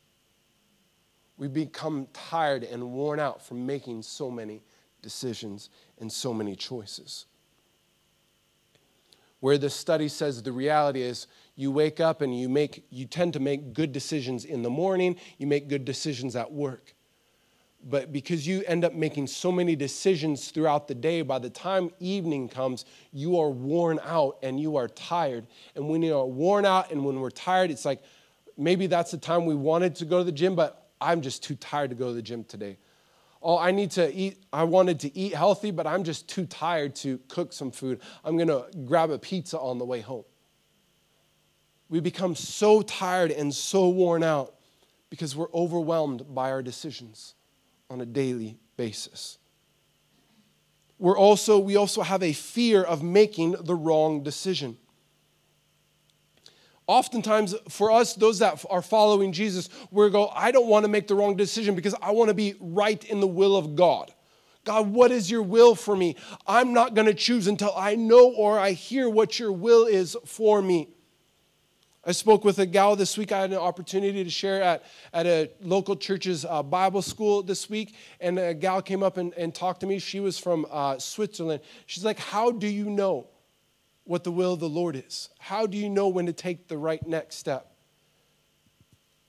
We 1.38 1.48
become 1.48 2.08
tired 2.14 2.64
and 2.64 2.92
worn 2.92 3.20
out 3.20 3.42
from 3.46 3.66
making 3.66 4.04
so 4.04 4.30
many 4.30 4.62
decisions 5.02 5.70
and 6.00 6.12
so 6.12 6.34
many 6.34 6.56
choices. 6.56 7.26
Where 9.40 9.58
the 9.58 9.70
study 9.70 10.08
says 10.08 10.42
the 10.42 10.52
reality 10.52 11.02
is 11.02 11.28
you 11.56 11.72
wake 11.72 12.00
up 12.00 12.22
and 12.22 12.38
you 12.38 12.48
make 12.48 12.86
you 12.90 13.06
tend 13.06 13.34
to 13.34 13.40
make 13.40 13.74
good 13.74 13.92
decisions 13.92 14.46
in 14.46 14.64
the 14.64 14.70
morning, 14.70 15.18
you 15.38 15.48
make 15.48 15.68
good 15.68 15.86
decisions 15.86 16.36
at 16.36 16.52
work 16.52 16.94
but 17.90 18.14
because 18.14 18.48
you 18.48 18.64
end 18.66 18.86
up 18.86 18.94
making 18.94 19.28
so 19.28 19.52
many 19.52 19.76
decisions 19.76 20.50
throughout 20.52 20.88
the 20.88 20.96
day, 20.96 21.22
by 21.22 21.38
the 21.38 21.50
time 21.50 21.92
evening 22.00 22.48
comes, 22.48 22.86
you 23.12 23.38
are 23.40 23.50
worn 23.50 24.00
out 24.06 24.38
and 24.42 24.60
you 24.60 24.78
are 24.78 24.88
tired. 24.88 25.48
And 25.76 25.90
when 25.90 26.02
you 26.02 26.18
are 26.18 26.26
worn 26.26 26.66
out 26.66 26.92
and 26.92 27.04
when 27.04 27.20
we're 27.20 27.30
tired, 27.30 27.72
it's 27.72 27.84
like 27.84 28.02
maybe 28.58 28.88
that's 28.88 29.12
the 29.12 29.18
time 29.18 29.46
we 29.46 29.56
wanted 29.56 29.96
to 29.98 30.06
go 30.06 30.20
to 30.20 30.24
the 30.24 30.32
gym, 30.32 30.56
but 30.56 30.88
I'm 31.02 31.22
just 31.22 31.44
too 31.44 31.56
tired 31.56 31.90
to 31.90 31.96
go 31.96 32.08
to 32.08 32.14
the 32.14 32.22
gym 32.22 32.46
today. 32.46 32.78
Oh, 33.42 33.58
I 33.58 33.72
need 33.72 33.92
to 33.92 34.14
eat, 34.14 34.42
I 34.54 34.64
wanted 34.64 35.02
to 35.02 35.18
eat 35.18 35.34
healthy, 35.34 35.72
but 35.72 35.86
I'm 35.86 36.06
just 36.06 36.30
too 36.30 36.46
tired 36.46 36.96
to 36.98 37.20
cook 37.28 37.52
some 37.52 37.72
food. 37.72 38.00
I'm 38.24 38.38
gonna 38.38 38.64
grab 38.86 39.10
a 39.10 39.20
pizza 39.20 39.60
on 39.60 39.78
the 39.78 39.86
way 39.86 40.00
home. 40.00 40.24
We 41.90 42.00
become 42.00 42.36
so 42.36 42.82
tired 42.82 43.32
and 43.32 43.54
so 43.54 43.90
worn 43.90 44.24
out 44.24 44.56
because 45.10 45.36
we're 45.36 45.52
overwhelmed 45.54 46.34
by 46.34 46.50
our 46.50 46.64
decisions 46.64 47.36
on 47.94 48.02
a 48.02 48.06
daily 48.08 48.58
basis. 48.76 49.38
We're 50.98 51.18
also, 51.18 51.60
we 51.60 51.76
also 51.76 52.02
have 52.02 52.24
a 52.24 52.34
fear 52.34 52.82
of 52.82 53.04
making 53.04 53.52
the 53.52 53.76
wrong 53.76 54.24
decision. 54.24 54.78
Oftentimes, 56.88 57.54
for 57.70 57.92
us, 57.92 58.16
those 58.16 58.40
that 58.40 58.66
are 58.70 58.82
following 58.82 59.32
Jesus, 59.32 59.70
we 59.92 60.10
go, 60.10 60.30
I 60.30 60.52
don't 60.52 60.68
want 60.68 60.86
to 60.86 60.90
make 60.90 61.08
the 61.08 61.14
wrong 61.14 61.36
decision 61.36 61.76
because 61.76 61.94
I 62.02 62.12
want 62.12 62.30
to 62.30 62.34
be 62.34 62.56
right 62.60 63.02
in 63.06 63.20
the 63.20 63.28
will 63.28 63.56
of 63.56 63.76
God. 63.76 64.12
God, 64.66 64.90
what 64.90 65.12
is 65.12 65.30
your 65.30 65.44
will 65.44 65.76
for 65.76 65.96
me? 65.96 66.16
I'm 66.48 66.74
not 66.74 66.96
going 66.96 67.08
to 67.08 67.14
choose 67.14 67.48
until 67.48 67.74
I 67.76 67.96
know 67.96 68.32
or 68.32 68.58
I 68.58 68.72
hear 68.72 69.08
what 69.08 69.38
your 69.38 69.52
will 69.52 69.86
is 69.86 70.18
for 70.26 70.62
me. 70.62 70.90
I 72.06 72.12
spoke 72.12 72.44
with 72.44 72.60
a 72.60 72.66
gal 72.66 72.98
this 72.98 73.18
week. 73.18 73.32
I 73.32 73.40
had 73.40 73.52
an 73.52 73.58
opportunity 73.58 74.26
to 74.26 74.30
share 74.30 74.62
at, 74.62 74.84
at 75.14 75.26
a 75.26 75.50
local 75.62 75.96
church's 75.96 76.44
uh, 76.44 76.62
Bible 76.62 77.02
school 77.02 77.42
this 77.42 77.70
week, 77.70 77.96
and 78.20 78.38
a 78.38 78.54
gal 78.54 78.82
came 78.82 79.02
up 79.02 79.16
and, 79.16 79.34
and 79.36 79.56
talked 79.56 79.80
to 79.82 79.86
me. 79.88 80.00
She 80.00 80.20
was 80.20 80.38
from 80.38 80.66
uh, 80.70 81.00
Switzerland. 81.00 81.62
She's 81.86 82.04
like, 82.04 82.20
How 82.20 82.52
do 82.52 82.68
you 82.68 82.90
know 82.90 83.28
what 84.04 84.26
the 84.26 84.32
will 84.32 84.54
of 84.54 84.60
the 84.60 84.68
Lord 84.68 84.98
is? 84.98 85.30
How 85.40 85.66
do 85.66 85.78
you 85.78 85.90
know 85.90 86.10
when 86.10 86.26
to 86.26 86.34
take 86.34 86.68
the 86.68 86.78
right 86.78 87.06
next 87.08 87.38
step? 87.38 87.74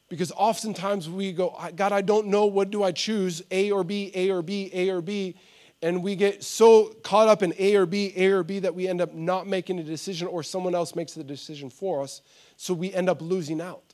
Because 0.09 0.33
oftentimes 0.33 1.09
we 1.09 1.33
go, 1.33 1.57
God, 1.76 1.93
I 1.93 2.00
don't 2.00 2.26
know 2.26 2.47
what 2.47 2.71
do 2.71 2.83
I 2.83 2.90
choose, 2.90 3.40
A 3.52 3.71
or 3.71 3.85
B, 3.85 4.11
A 4.14 4.31
or 4.31 4.43
B, 4.43 4.71
A 4.73 4.90
or 4.90 5.00
B. 5.00 5.37
And 5.84 6.02
we 6.02 6.16
get 6.16 6.42
so 6.42 6.94
caught 7.02 7.28
up 7.28 7.42
in 7.42 7.52
A 7.58 7.74
or 7.74 7.84
B, 7.84 8.10
A 8.16 8.28
or 8.28 8.42
B 8.42 8.58
that 8.60 8.74
we 8.74 8.88
end 8.88 9.02
up 9.02 9.12
not 9.12 9.46
making 9.46 9.78
a 9.78 9.82
decision 9.82 10.26
or 10.26 10.42
someone 10.42 10.74
else 10.74 10.94
makes 10.94 11.12
the 11.12 11.22
decision 11.22 11.68
for 11.68 12.00
us 12.00 12.22
so 12.56 12.72
we 12.72 12.90
end 12.94 13.10
up 13.10 13.20
losing 13.20 13.60
out. 13.60 13.92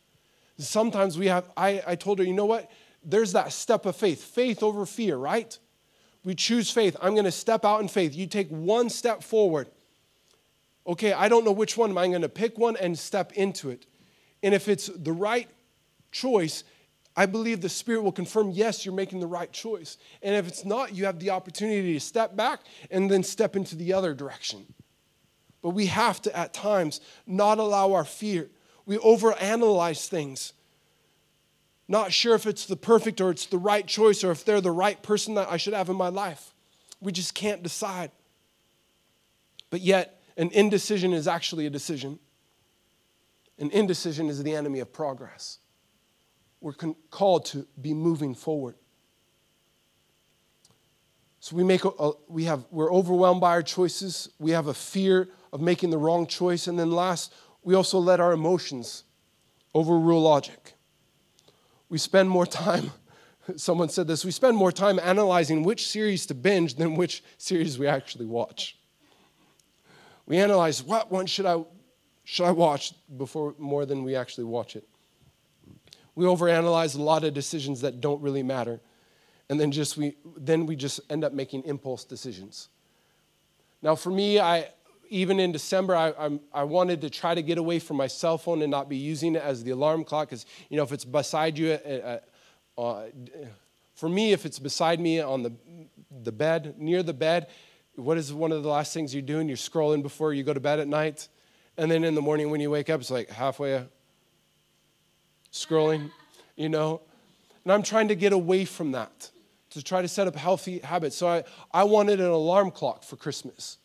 Sometimes 0.56 1.18
we 1.18 1.26
have, 1.26 1.50
I, 1.56 1.82
I 1.85 1.97
told 1.97 2.20
her, 2.20 2.25
you 2.25 2.32
know 2.32 2.44
what? 2.44 2.70
There's 3.02 3.32
that 3.32 3.52
step 3.52 3.87
of 3.87 3.97
faith, 3.97 4.23
faith 4.23 4.62
over 4.62 4.87
fear, 4.87 5.16
right? 5.16 5.59
We 6.23 6.37
choose 6.37 6.70
faith. 6.70 6.97
I'm 7.02 7.14
going 7.14 7.25
to 7.25 7.32
step 7.32 7.64
out 7.64 7.80
in 7.80 7.88
faith. 7.88 8.14
You 8.14 8.28
take 8.28 8.50
one 8.50 8.88
step 8.88 9.25
forward. 9.25 9.66
Okay, 10.87 11.12
I 11.12 11.28
don't 11.28 11.44
know 11.44 11.50
which 11.50 11.76
one. 11.76 11.90
Am 11.90 11.99
I'm 11.99 12.11
going 12.11 12.23
to 12.23 12.28
pick 12.28 12.56
one 12.56 12.76
and 12.76 12.97
step 12.97 13.32
into 13.32 13.68
it. 13.68 13.87
And 14.44 14.54
if 14.54 14.68
it's 14.68 14.87
the 14.87 15.12
right 15.12 15.50
choice, 16.12 16.62
I 17.17 17.26
believe 17.26 17.61
the 17.61 17.69
Spirit 17.69 18.02
will 18.02 18.12
confirm, 18.12 18.50
yes, 18.50 18.85
you're 18.85 18.95
making 18.95 19.21
the 19.21 19.26
right 19.26 19.50
choice. 19.50 19.99
And 20.23 20.35
if 20.35 20.47
it's 20.47 20.64
not, 20.64 20.95
you 20.95 21.07
have 21.07 21.19
the 21.19 21.31
opportunity 21.31 21.93
to 21.95 22.00
step 22.00 22.37
back 22.37 22.61
and 22.90 23.11
then 23.11 23.23
step 23.23 23.57
into 23.57 23.75
the 23.75 23.93
other 23.93 24.14
direction. 24.14 24.73
But 25.62 25.71
we 25.71 25.87
have 25.87 26.23
to, 26.23 26.37
at 26.37 26.55
times, 26.55 27.00
not 27.26 27.59
allow 27.59 27.93
our 27.93 28.05
fear. 28.05 28.49
We 28.87 28.97
overanalyze 28.99 30.07
things. 30.07 30.52
Not 31.88 32.12
sure 32.12 32.37
if 32.37 32.47
it's 32.47 32.67
the 32.67 32.76
perfect 32.76 33.21
or 33.21 33.31
it's 33.31 33.47
the 33.47 33.59
right 33.59 33.87
choice 33.87 34.23
or 34.23 34.31
if 34.31 34.45
they're 34.45 34.61
the 34.61 34.71
right 34.71 35.02
person 35.02 35.35
that 35.35 35.50
I 35.50 35.57
should 35.57 35.75
have 35.75 35.88
in 35.88 35.97
my 35.97 36.09
life. 36.09 36.55
We 37.00 37.11
just 37.11 37.35
can't 37.35 37.62
decide. 37.62 38.12
But 39.71 39.81
yet, 39.81 40.23
an 40.37 40.50
indecision 40.52 41.12
is 41.12 41.26
actually 41.26 41.67
a 41.67 41.71
decision. 41.71 42.19
An 43.59 43.71
indecision 43.73 44.29
is 44.29 44.43
the 44.43 44.55
enemy 44.55 44.79
of 44.79 44.93
progress. 44.93 45.59
We're 46.61 46.75
con- 46.75 46.97
called 47.11 47.47
to 47.47 47.67
be 47.81 47.95
moving 47.95 48.35
forward. 48.35 48.76
So 51.40 51.57
we 51.57 51.64
make 51.64 51.85
a, 51.85 51.88
a, 51.88 52.12
we 52.29 52.45
have 52.45 52.67
we're 52.71 52.93
overwhelmed 52.93 53.40
by 53.40 53.50
our 53.50 53.62
choices. 53.62 54.29
We 54.38 54.50
have 54.50 54.67
a 54.67 54.75
fear 54.75 55.29
of 55.52 55.61
making 55.61 55.90
the 55.90 55.99
wrong 55.99 56.26
choice, 56.26 56.67
and 56.67 56.79
then 56.79 56.90
last, 56.90 57.33
we 57.62 57.75
also 57.75 57.99
let 57.99 58.21
our 58.21 58.33
emotions 58.33 59.05
overrule 59.75 60.21
logic. 60.21 60.75
We 61.88 61.99
spend 61.99 62.29
more 62.29 62.47
time. 62.47 62.93
Someone 63.57 63.88
said 63.88 64.07
this. 64.07 64.25
We 64.25 64.31
spend 64.31 64.57
more 64.57 64.71
time 64.71 65.00
analyzing 65.02 65.62
which 65.62 65.88
series 65.88 66.26
to 66.26 66.35
binge 66.35 66.75
than 66.75 66.95
which 66.95 67.25
series 67.38 67.79
we 67.79 67.87
actually 67.87 68.26
watch. 68.26 68.76
We 70.26 70.37
analyze 70.37 70.83
what 70.83 71.11
one 71.11 71.26
should 71.26 71.47
I 71.47 71.64
should 72.25 72.45
I 72.45 72.52
watch 72.52 72.93
before 73.17 73.55
more 73.59 73.87
than 73.87 74.05
we 74.05 74.14
actually 74.14 74.45
watch 74.45 74.76
it. 74.76 74.87
We 76.21 76.27
overanalyze 76.27 76.99
a 76.99 77.03
lot 77.03 77.25
of 77.25 77.33
decisions 77.33 77.81
that 77.81 78.03
don't 78.03 78.21
really 78.21 78.43
matter. 78.43 78.83
And 79.49 79.59
then 79.59 79.73
just 79.73 79.97
we 79.97 80.17
then 80.37 80.67
we 80.67 80.77
just 80.77 81.00
end 81.09 81.25
up 81.25 81.33
making 81.33 81.65
impulse 81.65 82.05
decisions. 82.05 82.69
Now 83.81 83.95
for 83.95 84.11
me, 84.11 84.39
I 84.39 84.69
even 85.09 85.41
in 85.41 85.50
December, 85.50 85.97
I, 85.97 86.09
I, 86.11 86.41
I, 86.53 86.65
wanted 86.65 87.00
to 87.00 87.11
try 87.11 87.35
to 87.35 87.41
get 87.41 87.57
away 87.57 87.79
from 87.79 87.97
my 87.97 88.07
cell 88.07 88.37
phone 88.37 88.61
and 88.61 88.71
not 88.71 88.91
be 88.91 88.99
using 88.99 89.35
it 89.35 89.43
as 89.43 89.65
the 89.65 89.71
alarm 89.71 90.05
clock. 90.05 90.29
Because, 90.29 90.45
you 90.69 90.77
know, 90.77 90.85
if 90.85 90.93
it's 90.93 91.07
beside 91.07 91.59
you, 91.59 91.73
uh, 91.73 92.21
uh, 92.79 92.81
uh, 92.81 93.07
for 93.95 94.09
me, 94.09 94.33
if 94.33 94.47
it's 94.47 94.61
beside 94.61 95.00
me 95.00 95.21
on 95.21 95.43
the, 95.43 95.53
the 96.23 96.31
bed, 96.31 96.79
near 96.79 97.03
the 97.03 97.12
bed, 97.12 97.49
what 97.97 98.19
is 98.19 98.33
one 98.33 98.53
of 98.53 98.62
the 98.62 98.69
last 98.69 98.95
things 98.95 99.12
you're 99.12 99.23
doing? 99.23 99.49
You're 99.49 99.57
scrolling 99.57 100.00
before 100.03 100.33
you 100.33 100.45
go 100.45 100.55
to 100.55 100.61
bed 100.61 100.79
at 100.79 100.87
night. 100.87 101.27
And 101.77 101.91
then 101.91 102.05
in 102.05 102.15
the 102.15 102.23
morning 102.23 102.50
when 102.50 102.61
you 102.61 102.71
wake 102.71 102.89
up, 102.89 103.00
it's 103.00 103.11
like 103.11 103.31
halfway 103.31 103.85
scrolling, 105.52 106.11
you 106.57 106.69
know? 106.69 107.00
And 107.64 107.73
I'm 107.73 107.83
trying 107.83 108.09
to 108.09 108.14
get 108.14 108.33
away 108.33 108.64
from 108.64 108.92
that 108.92 109.30
to 109.71 109.83
try 109.83 110.02
to 110.02 110.09
set 110.09 110.26
up 110.26 110.35
healthy 110.35 110.80
habits. 110.80 111.16
So 111.16 111.28
I, 111.28 111.45
I 111.73 111.85
wanted 111.85 112.21
an 112.21 112.26
alarm 112.26 112.71
clock 112.71 113.04
for 113.04 113.16
Christmas. 113.16 113.78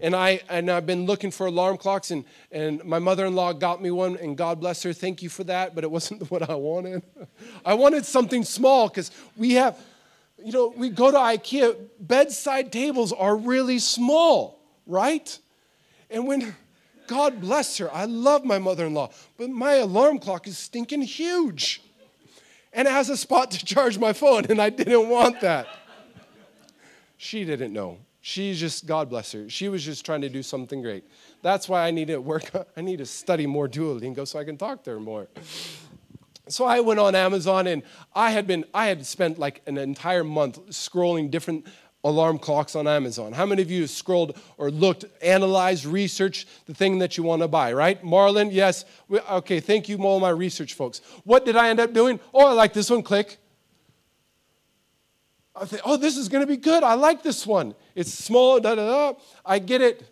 And, 0.00 0.14
I, 0.14 0.40
and 0.48 0.70
I've 0.70 0.86
been 0.86 1.06
looking 1.06 1.30
for 1.30 1.46
alarm 1.46 1.76
clocks, 1.76 2.10
and, 2.10 2.24
and 2.50 2.84
my 2.84 2.98
mother 2.98 3.26
in 3.26 3.34
law 3.34 3.52
got 3.52 3.80
me 3.80 3.92
one, 3.92 4.16
and 4.16 4.36
God 4.36 4.58
bless 4.58 4.82
her. 4.82 4.92
Thank 4.92 5.22
you 5.22 5.28
for 5.28 5.44
that, 5.44 5.74
but 5.74 5.84
it 5.84 5.90
wasn't 5.90 6.30
what 6.30 6.48
I 6.48 6.54
wanted. 6.54 7.02
I 7.64 7.74
wanted 7.74 8.04
something 8.04 8.42
small 8.42 8.88
because 8.88 9.10
we 9.36 9.52
have, 9.52 9.78
you 10.42 10.52
know, 10.52 10.74
we 10.76 10.90
go 10.90 11.10
to 11.10 11.16
IKEA, 11.16 11.76
bedside 12.00 12.72
tables 12.72 13.12
are 13.12 13.36
really 13.36 13.78
small, 13.78 14.60
right? 14.86 15.38
And 16.10 16.26
when, 16.26 16.54
God 17.06 17.40
bless 17.40 17.78
her, 17.78 17.92
I 17.92 18.04
love 18.04 18.44
my 18.44 18.58
mother 18.58 18.86
in 18.86 18.94
law, 18.94 19.10
but 19.36 19.50
my 19.50 19.74
alarm 19.74 20.18
clock 20.18 20.46
is 20.46 20.58
stinking 20.58 21.02
huge. 21.02 21.82
And 22.72 22.88
it 22.88 22.90
has 22.90 23.08
a 23.08 23.16
spot 23.16 23.52
to 23.52 23.64
charge 23.64 23.98
my 23.98 24.12
phone, 24.12 24.46
and 24.46 24.60
I 24.60 24.70
didn't 24.70 25.08
want 25.08 25.40
that. 25.42 25.68
She 27.16 27.44
didn't 27.44 27.72
know. 27.72 27.98
She's 28.20 28.58
just, 28.58 28.86
God 28.86 29.10
bless 29.10 29.32
her. 29.32 29.48
She 29.48 29.68
was 29.68 29.84
just 29.84 30.04
trying 30.04 30.22
to 30.22 30.28
do 30.28 30.42
something 30.42 30.80
great. 30.82 31.04
That's 31.42 31.68
why 31.68 31.86
I 31.86 31.90
need 31.90 32.08
to 32.08 32.18
work, 32.18 32.50
I 32.76 32.80
need 32.80 32.96
to 32.98 33.06
study 33.06 33.46
more 33.46 33.68
Duolingo 33.68 34.26
so 34.26 34.38
I 34.38 34.44
can 34.44 34.56
talk 34.56 34.82
to 34.84 34.90
her 34.92 35.00
more. 35.00 35.28
So 36.48 36.64
I 36.64 36.80
went 36.80 37.00
on 37.00 37.14
Amazon 37.14 37.66
and 37.66 37.82
I 38.14 38.30
had 38.30 38.46
been, 38.46 38.64
I 38.74 38.86
had 38.86 39.06
spent 39.06 39.38
like 39.38 39.62
an 39.66 39.78
entire 39.78 40.24
month 40.24 40.58
scrolling 40.68 41.30
different 41.30 41.66
alarm 42.04 42.38
clocks 42.38 42.76
on 42.76 42.86
Amazon. 42.86 43.32
How 43.32 43.46
many 43.46 43.62
of 43.62 43.70
you 43.70 43.82
have 43.82 43.90
scrolled 43.90 44.38
or 44.58 44.70
looked, 44.70 45.06
analyzed, 45.22 45.86
researched 45.86 46.48
the 46.66 46.74
thing 46.74 46.98
that 46.98 47.16
you 47.16 47.24
want 47.24 47.42
to 47.42 47.48
buy, 47.48 47.72
right? 47.72 48.02
Marlon, 48.04 48.52
yes. 48.52 48.84
Okay, 49.10 49.58
thank 49.58 49.88
you, 49.88 49.96
all 49.98 50.20
my 50.20 50.28
research 50.28 50.74
folks. 50.74 51.00
What 51.24 51.44
did 51.44 51.56
I 51.56 51.70
end 51.70 51.80
up 51.80 51.92
doing? 51.92 52.20
Oh, 52.32 52.46
I 52.46 52.52
like 52.52 52.74
this 52.74 52.90
one, 52.90 53.02
click. 53.02 53.38
I 55.56 55.64
think, 55.64 55.82
oh, 55.84 55.96
this 55.96 56.16
is 56.16 56.28
going 56.28 56.42
to 56.42 56.46
be 56.46 56.56
good. 56.56 56.82
I 56.82 56.94
like 56.94 57.22
this 57.22 57.46
one. 57.46 57.74
It's 57.94 58.12
small, 58.12 58.60
da 58.60 58.74
da 58.74 58.86
da. 58.86 59.18
I 59.44 59.58
get 59.58 59.80
it. 59.80 60.10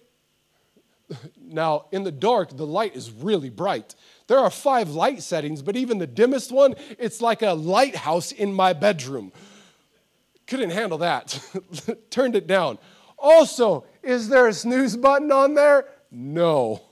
Now, 1.44 1.85
in 1.92 2.05
the 2.05 2.12
dark, 2.12 2.57
the 2.57 2.66
light 2.66 2.96
is 2.96 3.11
really 3.11 3.50
bright. 3.50 3.94
There 4.28 4.38
are 4.38 4.48
five 4.48 4.88
light 4.88 5.22
settings, 5.22 5.61
but 5.61 5.76
even 5.76 5.98
the 5.98 6.07
dimmest 6.07 6.50
one, 6.50 6.74
it's 6.98 7.20
like 7.20 7.42
a 7.42 7.52
lighthouse 7.52 8.33
in 8.33 8.55
my 8.55 8.72
bedroom. 8.72 9.31
Couldn't 10.53 10.69
handle 10.69 10.99
that. 10.99 11.41
Turned 12.11 12.37
it 12.37 12.47
down. 12.47 12.79
Also, 13.19 13.87
is 14.03 14.29
there 14.29 14.49
a 14.49 14.53
snooze 14.53 14.99
button 14.99 15.33
on 15.33 15.55
there? 15.55 15.87
No. 16.11 16.83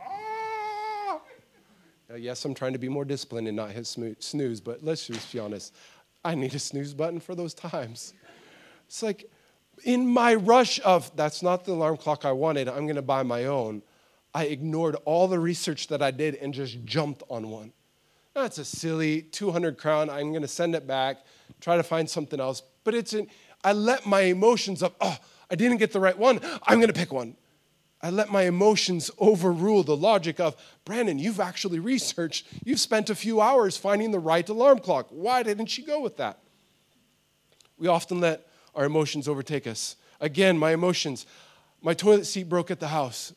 Ah! 0.00 1.20
Yes, 2.16 2.42
I'm 2.46 2.54
trying 2.54 2.72
to 2.72 2.78
be 2.78 2.88
more 2.88 3.04
disciplined 3.04 3.46
and 3.46 3.54
not 3.54 3.72
hit 3.72 3.86
snooze, 3.86 4.58
but 4.62 4.82
let's 4.82 5.06
just 5.06 5.30
be 5.34 5.38
honest. 5.38 5.74
I 6.24 6.34
need 6.34 6.54
a 6.54 6.58
snooze 6.58 6.94
button 6.94 7.20
for 7.20 7.34
those 7.34 7.52
times. 7.52 8.14
It's 8.86 9.02
like 9.02 9.30
in 9.84 10.08
my 10.08 10.34
rush 10.34 10.80
of 10.82 11.14
that's 11.14 11.42
not 11.42 11.66
the 11.66 11.72
alarm 11.72 11.98
clock 11.98 12.24
I 12.24 12.32
wanted, 12.32 12.70
I'm 12.70 12.86
going 12.86 12.96
to 12.96 13.02
buy 13.02 13.22
my 13.22 13.44
own. 13.44 13.82
I 14.32 14.44
ignored 14.44 14.96
all 15.04 15.28
the 15.28 15.38
research 15.38 15.88
that 15.88 16.00
I 16.00 16.10
did 16.10 16.36
and 16.36 16.54
just 16.54 16.86
jumped 16.86 17.22
on 17.28 17.50
one. 17.50 17.74
That's 18.34 18.58
a 18.58 18.64
silly 18.64 19.22
200 19.22 19.78
crown. 19.78 20.10
I'm 20.10 20.30
going 20.30 20.42
to 20.42 20.48
send 20.48 20.74
it 20.74 20.86
back, 20.86 21.24
try 21.60 21.76
to 21.76 21.82
find 21.82 22.10
something 22.10 22.40
else. 22.40 22.62
But 22.82 22.94
it's 22.94 23.12
an, 23.12 23.28
I 23.62 23.72
let 23.72 24.06
my 24.06 24.22
emotions 24.22 24.82
up. 24.82 24.96
Oh, 25.00 25.16
I 25.50 25.54
didn't 25.54 25.78
get 25.78 25.92
the 25.92 26.00
right 26.00 26.18
one. 26.18 26.40
I'm 26.64 26.78
going 26.78 26.88
to 26.88 26.98
pick 26.98 27.12
one. 27.12 27.36
I 28.02 28.10
let 28.10 28.30
my 28.30 28.42
emotions 28.42 29.10
overrule 29.18 29.82
the 29.82 29.96
logic 29.96 30.38
of, 30.38 30.56
Brandon, 30.84 31.18
you've 31.18 31.40
actually 31.40 31.78
researched, 31.78 32.46
you've 32.62 32.80
spent 32.80 33.08
a 33.08 33.14
few 33.14 33.40
hours 33.40 33.78
finding 33.78 34.10
the 34.10 34.18
right 34.18 34.46
alarm 34.46 34.80
clock. 34.80 35.06
Why 35.08 35.42
didn't 35.42 35.66
she 35.66 35.82
go 35.82 36.00
with 36.00 36.18
that? 36.18 36.38
We 37.78 37.88
often 37.88 38.20
let 38.20 38.46
our 38.74 38.84
emotions 38.84 39.26
overtake 39.26 39.66
us. 39.66 39.96
Again, 40.20 40.58
my 40.58 40.72
emotions. 40.72 41.24
My 41.80 41.94
toilet 41.94 42.26
seat 42.26 42.48
broke 42.48 42.70
at 42.70 42.80
the 42.80 42.88
house. 42.88 43.32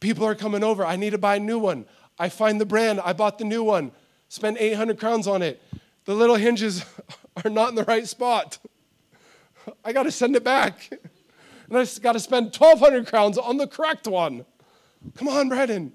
People 0.00 0.24
are 0.24 0.34
coming 0.34 0.64
over. 0.64 0.84
I 0.84 0.96
need 0.96 1.10
to 1.10 1.18
buy 1.18 1.36
a 1.36 1.40
new 1.40 1.58
one. 1.58 1.86
I 2.18 2.28
find 2.28 2.60
the 2.60 2.66
brand. 2.66 3.00
I 3.00 3.12
bought 3.12 3.38
the 3.38 3.44
new 3.44 3.62
one. 3.62 3.92
Spend 4.28 4.58
800 4.58 4.98
crowns 4.98 5.26
on 5.26 5.42
it. 5.42 5.62
The 6.04 6.14
little 6.14 6.36
hinges 6.36 6.84
are 7.44 7.50
not 7.50 7.70
in 7.70 7.74
the 7.74 7.84
right 7.84 8.06
spot. 8.06 8.58
I 9.84 9.92
got 9.92 10.04
to 10.04 10.10
send 10.10 10.36
it 10.36 10.44
back. 10.44 10.90
and 11.68 11.78
I 11.78 11.86
got 12.00 12.12
to 12.12 12.20
spend 12.20 12.46
1,200 12.46 13.06
crowns 13.06 13.38
on 13.38 13.56
the 13.56 13.66
correct 13.66 14.06
one. 14.06 14.44
Come 15.14 15.28
on, 15.28 15.48
Brandon. 15.48 15.92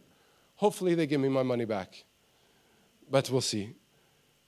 Hopefully, 0.55 0.95
they 0.95 1.07
give 1.07 1.19
me 1.19 1.29
my 1.29 1.43
money 1.43 1.65
back. 1.65 2.03
But 3.09 3.29
we'll 3.29 3.41
see. 3.41 3.73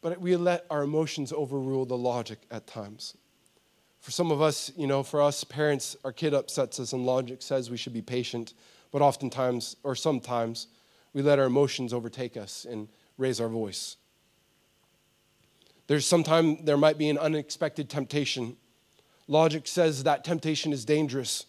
But 0.01 0.21
we 0.21 0.35
let 0.35 0.65
our 0.69 0.83
emotions 0.83 1.33
overrule 1.33 1.85
the 1.85 1.97
logic 1.97 2.39
at 2.51 2.67
times. 2.67 3.17
For 3.99 4.11
some 4.11 4.31
of 4.31 4.39
us, 4.39 4.71
you 4.77 4.85
know, 4.85 5.01
for 5.01 5.21
us 5.21 5.43
parents, 5.43 5.95
our 6.05 6.11
kid 6.11 6.33
upsets 6.35 6.79
us 6.79 6.93
and 6.93 7.05
logic 7.05 7.41
says 7.41 7.71
we 7.71 7.77
should 7.77 7.93
be 7.93 8.03
patient, 8.03 8.53
but 8.91 9.01
oftentimes, 9.01 9.75
or 9.81 9.95
sometimes, 9.95 10.67
we 11.15 11.23
let 11.23 11.39
our 11.39 11.45
emotions 11.45 11.93
overtake 11.93 12.37
us 12.37 12.67
and 12.69 12.89
raise 13.17 13.41
our 13.41 13.49
voice. 13.49 13.97
There's 15.87 16.05
sometimes 16.05 16.59
there 16.63 16.77
might 16.77 16.99
be 16.99 17.09
an 17.09 17.17
unexpected 17.17 17.89
temptation 17.89 18.57
Logic 19.27 19.67
says 19.67 20.03
that 20.03 20.23
temptation 20.23 20.71
is 20.71 20.85
dangerous. 20.85 21.45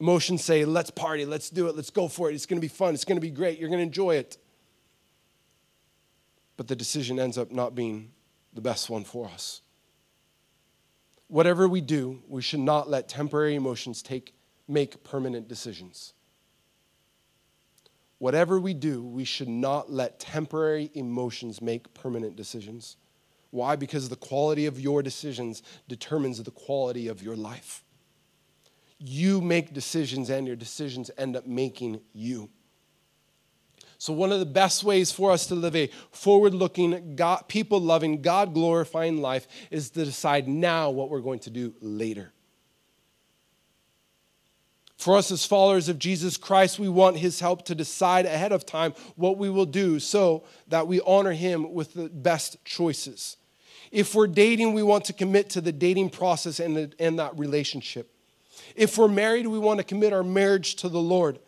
Emotions 0.00 0.44
say, 0.44 0.64
let's 0.64 0.90
party, 0.90 1.24
let's 1.24 1.48
do 1.48 1.68
it, 1.68 1.76
let's 1.76 1.90
go 1.90 2.08
for 2.08 2.30
it. 2.30 2.34
It's 2.34 2.46
going 2.46 2.58
to 2.58 2.64
be 2.64 2.68
fun, 2.68 2.94
it's 2.94 3.04
going 3.04 3.16
to 3.16 3.20
be 3.20 3.30
great, 3.30 3.58
you're 3.58 3.68
going 3.68 3.78
to 3.78 3.84
enjoy 3.84 4.16
it. 4.16 4.36
But 6.56 6.68
the 6.68 6.76
decision 6.76 7.18
ends 7.18 7.38
up 7.38 7.52
not 7.52 7.74
being 7.74 8.10
the 8.52 8.60
best 8.60 8.90
one 8.90 9.04
for 9.04 9.26
us. 9.26 9.60
Whatever 11.28 11.68
we 11.68 11.80
do, 11.80 12.22
we 12.28 12.42
should 12.42 12.60
not 12.60 12.88
let 12.88 13.08
temporary 13.08 13.54
emotions 13.54 14.02
take, 14.02 14.34
make 14.68 15.02
permanent 15.04 15.48
decisions. 15.48 16.13
Whatever 18.24 18.58
we 18.58 18.72
do, 18.72 19.04
we 19.04 19.26
should 19.26 19.50
not 19.50 19.92
let 19.92 20.18
temporary 20.18 20.90
emotions 20.94 21.60
make 21.60 21.92
permanent 21.92 22.36
decisions. 22.36 22.96
Why? 23.50 23.76
Because 23.76 24.08
the 24.08 24.16
quality 24.16 24.64
of 24.64 24.80
your 24.80 25.02
decisions 25.02 25.62
determines 25.88 26.42
the 26.42 26.50
quality 26.50 27.06
of 27.08 27.22
your 27.22 27.36
life. 27.36 27.84
You 28.98 29.42
make 29.42 29.74
decisions, 29.74 30.30
and 30.30 30.46
your 30.46 30.56
decisions 30.56 31.10
end 31.18 31.36
up 31.36 31.46
making 31.46 32.00
you. 32.14 32.48
So, 33.98 34.14
one 34.14 34.32
of 34.32 34.38
the 34.38 34.46
best 34.46 34.84
ways 34.84 35.12
for 35.12 35.30
us 35.30 35.46
to 35.48 35.54
live 35.54 35.76
a 35.76 35.88
forward 36.10 36.54
looking, 36.54 37.18
people 37.48 37.78
loving, 37.78 38.22
God 38.22 38.54
glorifying 38.54 39.20
life 39.20 39.46
is 39.70 39.90
to 39.90 40.02
decide 40.02 40.48
now 40.48 40.88
what 40.88 41.10
we're 41.10 41.20
going 41.20 41.40
to 41.40 41.50
do 41.50 41.74
later. 41.82 42.32
For 44.96 45.16
us 45.16 45.30
as 45.30 45.44
followers 45.44 45.88
of 45.88 45.98
Jesus 45.98 46.36
Christ, 46.36 46.78
we 46.78 46.88
want 46.88 47.16
his 47.16 47.40
help 47.40 47.64
to 47.66 47.74
decide 47.74 48.26
ahead 48.26 48.52
of 48.52 48.64
time 48.64 48.94
what 49.16 49.38
we 49.38 49.50
will 49.50 49.66
do 49.66 49.98
so 49.98 50.44
that 50.68 50.86
we 50.86 51.00
honor 51.00 51.32
him 51.32 51.72
with 51.74 51.94
the 51.94 52.08
best 52.08 52.64
choices. 52.64 53.36
If 53.90 54.14
we're 54.14 54.28
dating, 54.28 54.72
we 54.72 54.82
want 54.82 55.04
to 55.06 55.12
commit 55.12 55.50
to 55.50 55.60
the 55.60 55.72
dating 55.72 56.10
process 56.10 56.60
and, 56.60 56.76
the, 56.76 56.92
and 56.98 57.18
that 57.18 57.38
relationship. 57.38 58.10
If 58.76 58.96
we're 58.96 59.08
married, 59.08 59.46
we 59.46 59.58
want 59.58 59.78
to 59.78 59.84
commit 59.84 60.12
our 60.12 60.22
marriage 60.22 60.76
to 60.76 60.88
the 60.88 61.00
Lord 61.00 61.38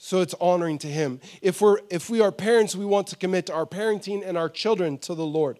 so 0.00 0.20
it's 0.20 0.34
honoring 0.40 0.78
to 0.78 0.86
him 0.86 1.20
if 1.42 1.60
we're 1.60 1.80
if 1.90 2.08
we 2.08 2.20
are 2.20 2.30
parents 2.30 2.76
we 2.76 2.86
want 2.86 3.08
to 3.08 3.16
commit 3.16 3.50
our 3.50 3.66
parenting 3.66 4.26
and 4.26 4.38
our 4.38 4.48
children 4.48 4.96
to 4.96 5.14
the 5.14 5.26
lord 5.26 5.58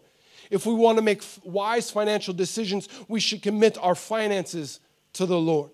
if 0.49 0.65
we 0.65 0.73
want 0.73 0.97
to 0.97 1.03
make 1.03 1.23
wise 1.43 1.91
financial 1.91 2.33
decisions 2.33 2.89
we 3.09 3.19
should 3.19 3.43
commit 3.43 3.77
our 3.79 3.97
finances 3.97 4.79
to 5.13 5.27
the 5.27 5.39
lord 5.39 5.71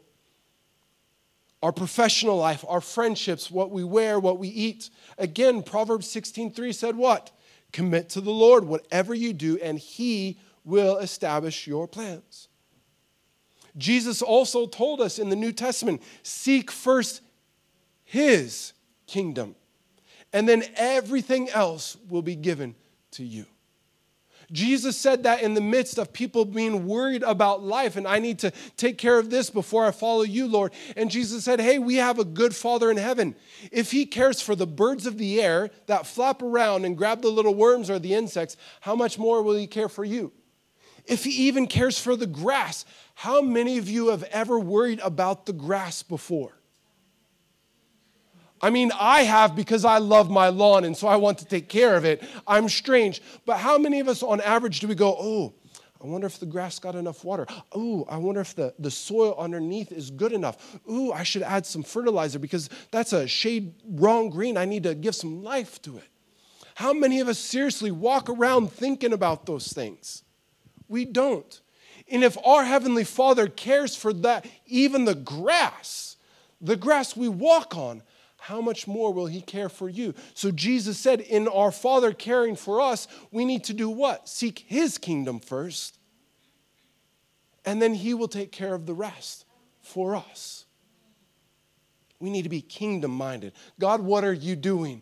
our 1.64 1.72
professional 1.72 2.36
life 2.36 2.64
our 2.68 2.80
friendships 2.80 3.50
what 3.50 3.70
we 3.70 3.82
wear 3.82 4.20
what 4.20 4.38
we 4.38 4.48
eat 4.48 4.90
again 5.18 5.62
proverbs 5.62 6.06
16:3 6.06 6.72
said 6.72 6.96
what 6.96 7.30
commit 7.72 8.08
to 8.10 8.20
the 8.20 8.30
lord 8.30 8.64
whatever 8.64 9.14
you 9.14 9.32
do 9.32 9.58
and 9.62 9.78
he 9.78 10.38
will 10.64 10.98
establish 10.98 11.66
your 11.66 11.88
plans 11.88 12.48
jesus 13.76 14.22
also 14.22 14.66
told 14.66 15.00
us 15.00 15.18
in 15.18 15.28
the 15.28 15.36
new 15.36 15.52
testament 15.52 16.00
seek 16.22 16.70
first 16.70 17.20
his 18.04 18.74
kingdom. 19.06 19.56
And 20.32 20.48
then 20.48 20.62
everything 20.76 21.48
else 21.50 21.96
will 22.08 22.22
be 22.22 22.36
given 22.36 22.74
to 23.12 23.24
you. 23.24 23.46
Jesus 24.54 24.96
said 24.96 25.24
that 25.24 25.42
in 25.42 25.54
the 25.54 25.60
midst 25.60 25.98
of 25.98 26.12
people 26.12 26.44
being 26.44 26.86
worried 26.86 27.24
about 27.24 27.64
life, 27.64 27.96
and 27.96 28.06
I 28.06 28.20
need 28.20 28.38
to 28.38 28.52
take 28.76 28.98
care 28.98 29.18
of 29.18 29.28
this 29.28 29.50
before 29.50 29.84
I 29.84 29.90
follow 29.90 30.22
you, 30.22 30.46
Lord. 30.46 30.72
And 30.96 31.10
Jesus 31.10 31.44
said, 31.44 31.60
Hey, 31.60 31.80
we 31.80 31.96
have 31.96 32.20
a 32.20 32.24
good 32.24 32.54
Father 32.54 32.88
in 32.88 32.96
heaven. 32.96 33.34
If 33.72 33.90
He 33.90 34.06
cares 34.06 34.40
for 34.40 34.54
the 34.54 34.66
birds 34.66 35.06
of 35.06 35.18
the 35.18 35.42
air 35.42 35.70
that 35.86 36.06
flap 36.06 36.40
around 36.40 36.84
and 36.84 36.96
grab 36.96 37.20
the 37.20 37.30
little 37.30 37.54
worms 37.54 37.90
or 37.90 37.98
the 37.98 38.14
insects, 38.14 38.56
how 38.80 38.94
much 38.94 39.18
more 39.18 39.42
will 39.42 39.56
He 39.56 39.66
care 39.66 39.88
for 39.88 40.04
you? 40.04 40.32
If 41.04 41.24
He 41.24 41.48
even 41.48 41.66
cares 41.66 41.98
for 41.98 42.14
the 42.14 42.28
grass, 42.28 42.84
how 43.16 43.42
many 43.42 43.76
of 43.78 43.88
you 43.90 44.10
have 44.10 44.22
ever 44.24 44.60
worried 44.60 45.00
about 45.00 45.46
the 45.46 45.52
grass 45.52 46.04
before? 46.04 46.52
I 48.64 48.70
mean, 48.70 48.92
I 48.98 49.24
have 49.24 49.54
because 49.54 49.84
I 49.84 49.98
love 49.98 50.30
my 50.30 50.48
lawn 50.48 50.84
and 50.84 50.96
so 50.96 51.06
I 51.06 51.16
want 51.16 51.36
to 51.40 51.44
take 51.44 51.68
care 51.68 51.96
of 51.96 52.06
it. 52.06 52.22
I'm 52.46 52.70
strange. 52.70 53.20
But 53.44 53.58
how 53.58 53.76
many 53.76 54.00
of 54.00 54.08
us 54.08 54.22
on 54.22 54.40
average 54.40 54.80
do 54.80 54.88
we 54.88 54.94
go, 54.94 55.14
oh, 55.18 55.52
I 56.02 56.06
wonder 56.06 56.26
if 56.26 56.40
the 56.40 56.46
grass 56.46 56.78
got 56.78 56.94
enough 56.94 57.24
water. 57.24 57.46
Oh, 57.72 58.06
I 58.08 58.16
wonder 58.16 58.40
if 58.40 58.54
the, 58.54 58.72
the 58.78 58.90
soil 58.90 59.34
underneath 59.38 59.92
is 59.92 60.10
good 60.10 60.32
enough. 60.32 60.78
Ooh, 60.90 61.12
I 61.12 61.24
should 61.24 61.42
add 61.42 61.66
some 61.66 61.82
fertilizer 61.82 62.38
because 62.38 62.70
that's 62.90 63.12
a 63.12 63.28
shade 63.28 63.74
wrong 63.86 64.30
green. 64.30 64.56
I 64.56 64.64
need 64.64 64.84
to 64.84 64.94
give 64.94 65.14
some 65.14 65.42
life 65.42 65.82
to 65.82 65.98
it. 65.98 66.08
How 66.74 66.94
many 66.94 67.20
of 67.20 67.28
us 67.28 67.38
seriously 67.38 67.90
walk 67.90 68.30
around 68.30 68.72
thinking 68.72 69.12
about 69.12 69.44
those 69.44 69.74
things? 69.74 70.22
We 70.88 71.04
don't. 71.04 71.60
And 72.10 72.24
if 72.24 72.38
our 72.46 72.64
Heavenly 72.64 73.04
Father 73.04 73.46
cares 73.46 73.94
for 73.94 74.14
that, 74.14 74.46
even 74.64 75.04
the 75.04 75.14
grass, 75.14 76.16
the 76.62 76.76
grass 76.76 77.14
we 77.14 77.28
walk 77.28 77.76
on, 77.76 78.02
how 78.44 78.60
much 78.60 78.86
more 78.86 79.10
will 79.10 79.24
he 79.24 79.40
care 79.40 79.70
for 79.70 79.88
you? 79.88 80.12
So 80.34 80.50
Jesus 80.50 80.98
said, 80.98 81.22
in 81.22 81.48
our 81.48 81.72
Father 81.72 82.12
caring 82.12 82.56
for 82.56 82.78
us, 82.78 83.08
we 83.30 83.46
need 83.46 83.64
to 83.64 83.72
do 83.72 83.88
what? 83.88 84.28
Seek 84.28 84.66
his 84.66 84.98
kingdom 84.98 85.40
first. 85.40 85.98
And 87.64 87.80
then 87.80 87.94
he 87.94 88.12
will 88.12 88.28
take 88.28 88.52
care 88.52 88.74
of 88.74 88.84
the 88.84 88.92
rest 88.92 89.46
for 89.80 90.14
us. 90.14 90.66
We 92.20 92.28
need 92.28 92.42
to 92.42 92.50
be 92.50 92.60
kingdom 92.60 93.12
minded. 93.12 93.54
God, 93.80 94.02
what 94.02 94.24
are 94.24 94.34
you 94.34 94.56
doing 94.56 95.00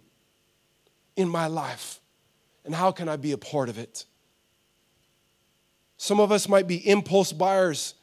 in 1.16 1.28
my 1.28 1.48
life? 1.48 1.98
And 2.64 2.72
how 2.72 2.92
can 2.92 3.08
I 3.08 3.16
be 3.16 3.32
a 3.32 3.38
part 3.38 3.68
of 3.68 3.76
it? 3.76 4.04
Some 5.96 6.20
of 6.20 6.30
us 6.30 6.48
might 6.48 6.68
be 6.68 6.88
impulse 6.88 7.32
buyers, 7.32 7.94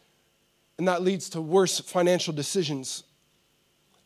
and 0.78 0.86
that 0.90 1.02
leads 1.02 1.30
to 1.30 1.40
worse 1.40 1.80
financial 1.80 2.34
decisions. 2.34 3.06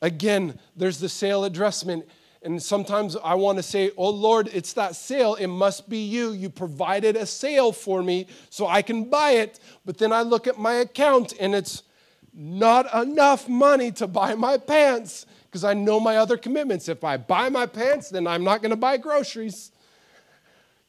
Again, 0.03 0.59
there's 0.75 0.99
the 0.99 1.07
sale 1.07 1.45
at 1.45 1.53
Dressman. 1.53 2.03
And 2.43 2.61
sometimes 2.61 3.15
I 3.15 3.35
want 3.35 3.57
to 3.57 3.63
say, 3.63 3.91
Oh 3.95 4.09
Lord, 4.09 4.49
it's 4.53 4.73
that 4.73 4.97
sale. 4.97 5.35
It 5.35 5.47
must 5.47 5.87
be 5.87 5.97
you. 5.97 6.33
You 6.33 6.49
provided 6.49 7.15
a 7.15 7.25
sale 7.25 7.71
for 7.71 8.03
me 8.03 8.27
so 8.49 8.67
I 8.67 8.81
can 8.81 9.09
buy 9.09 9.31
it. 9.31 9.61
But 9.85 9.97
then 9.97 10.11
I 10.11 10.21
look 10.21 10.45
at 10.45 10.59
my 10.59 10.73
account 10.73 11.33
and 11.39 11.55
it's 11.55 11.83
not 12.33 12.93
enough 12.93 13.47
money 13.47 13.91
to 13.93 14.05
buy 14.07 14.35
my 14.35 14.57
pants 14.57 15.25
because 15.45 15.63
I 15.63 15.73
know 15.73 16.01
my 16.01 16.17
other 16.17 16.35
commitments. 16.35 16.89
If 16.89 17.05
I 17.05 17.15
buy 17.15 17.47
my 17.47 17.65
pants, 17.65 18.09
then 18.09 18.27
I'm 18.27 18.43
not 18.43 18.61
going 18.61 18.71
to 18.71 18.75
buy 18.75 18.97
groceries. 18.97 19.71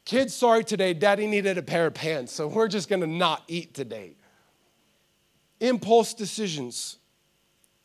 Kids, 0.03 0.35
sorry 0.35 0.65
today, 0.65 0.93
daddy 0.93 1.25
needed 1.25 1.57
a 1.57 1.63
pair 1.63 1.87
of 1.87 1.93
pants, 1.93 2.33
so 2.33 2.47
we're 2.47 2.67
just 2.67 2.89
going 2.89 3.01
to 3.01 3.07
not 3.07 3.43
eat 3.47 3.73
today. 3.73 4.17
Impulse 5.61 6.13
decisions 6.13 6.97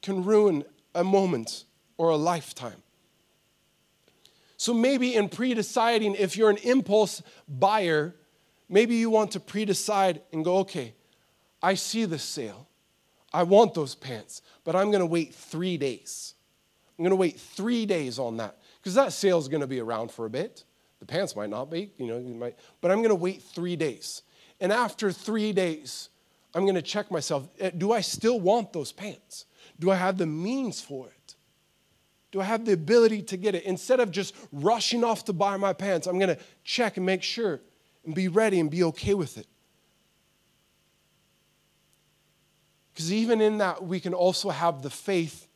can 0.02 0.24
ruin 0.24 0.64
a 0.94 1.05
moment 1.05 1.64
or 1.96 2.11
a 2.11 2.16
lifetime. 2.16 2.83
So 4.57 4.74
maybe 4.74 5.14
in 5.14 5.29
pre 5.29 5.55
deciding, 5.55 6.16
if 6.16 6.37
you're 6.37 6.50
an 6.50 6.59
impulse 6.59 7.22
buyer, 7.48 8.14
maybe 8.68 8.96
you 8.96 9.09
want 9.09 9.33
to 9.33 9.40
pre 9.40 9.64
decide 9.64 10.20
and 10.33 10.44
go, 10.44 10.59
okay, 10.59 10.94
I 11.62 11.74
see 11.74 12.05
this 12.05 12.22
sale. 12.22 12.66
I 13.33 13.44
want 13.44 13.74
those 13.74 13.94
pants, 13.94 14.42
but 14.64 14.74
I'm 14.74 14.90
going 14.90 15.00
to 15.00 15.07
wait 15.07 15.35
three 15.35 15.76
days. 15.76 16.35
I'm 16.98 17.05
going 17.05 17.11
to 17.11 17.16
wait 17.16 17.38
three 17.38 17.87
days 17.87 18.18
on 18.18 18.37
that 18.38 18.59
because 18.81 18.94
that 18.94 19.12
sale 19.12 19.38
is 19.38 19.48
going 19.48 19.61
to 19.61 19.66
be 19.66 19.81
around 19.81 20.11
for 20.11 20.26
a 20.26 20.31
bit. 20.31 20.64
The 20.98 21.07
pants 21.07 21.35
might 21.35 21.48
not 21.48 21.70
be, 21.70 21.92
you 21.96 22.07
know, 22.07 22.18
you 22.18 22.35
might, 22.35 22.57
but 22.81 22.90
I'm 22.90 22.98
going 22.98 23.09
to 23.09 23.14
wait 23.14 23.42
three 23.42 23.76
days. 23.76 24.22
And 24.61 24.72
after 24.72 25.11
three 25.11 25.53
days, 25.53 26.11
I'm 26.55 26.64
going 26.64 26.74
to 26.74 26.83
check 26.83 27.11
myself 27.11 27.48
eh, 27.59 27.70
do 27.76 27.92
I 27.92 28.03
still 28.03 28.40
want 28.40 28.72
those 28.72 28.92
pants? 28.92 29.46
Do 29.80 29.90
I 29.90 29.96
have 29.96 30.18
the 30.18 30.26
means 30.26 30.80
for 30.80 31.08
it? 31.08 31.34
Do 32.30 32.40
I 32.40 32.44
have 32.44 32.64
the 32.64 32.72
ability 32.72 33.22
to 33.22 33.36
get 33.36 33.54
it? 33.56 33.64
Instead 33.64 33.98
of 33.98 34.12
just 34.12 34.36
rushing 34.52 35.02
off 35.02 35.24
to 35.24 35.32
buy 35.32 35.56
my 35.56 35.72
pants, 35.72 36.06
I'm 36.06 36.18
going 36.18 36.34
to 36.36 36.40
check 36.62 36.96
and 36.96 37.04
make 37.04 37.24
sure 37.24 37.60
and 38.04 38.14
be 38.14 38.28
ready 38.28 38.60
and 38.60 38.70
be 38.70 38.84
okay 38.84 39.14
with 39.14 39.36
it. 39.36 39.46
Because 42.92 43.12
even 43.12 43.40
in 43.40 43.58
that, 43.58 43.82
we 43.82 43.98
can 43.98 44.14
also 44.14 44.50
have 44.50 44.82
the 44.82 44.90
faith. 44.90 45.48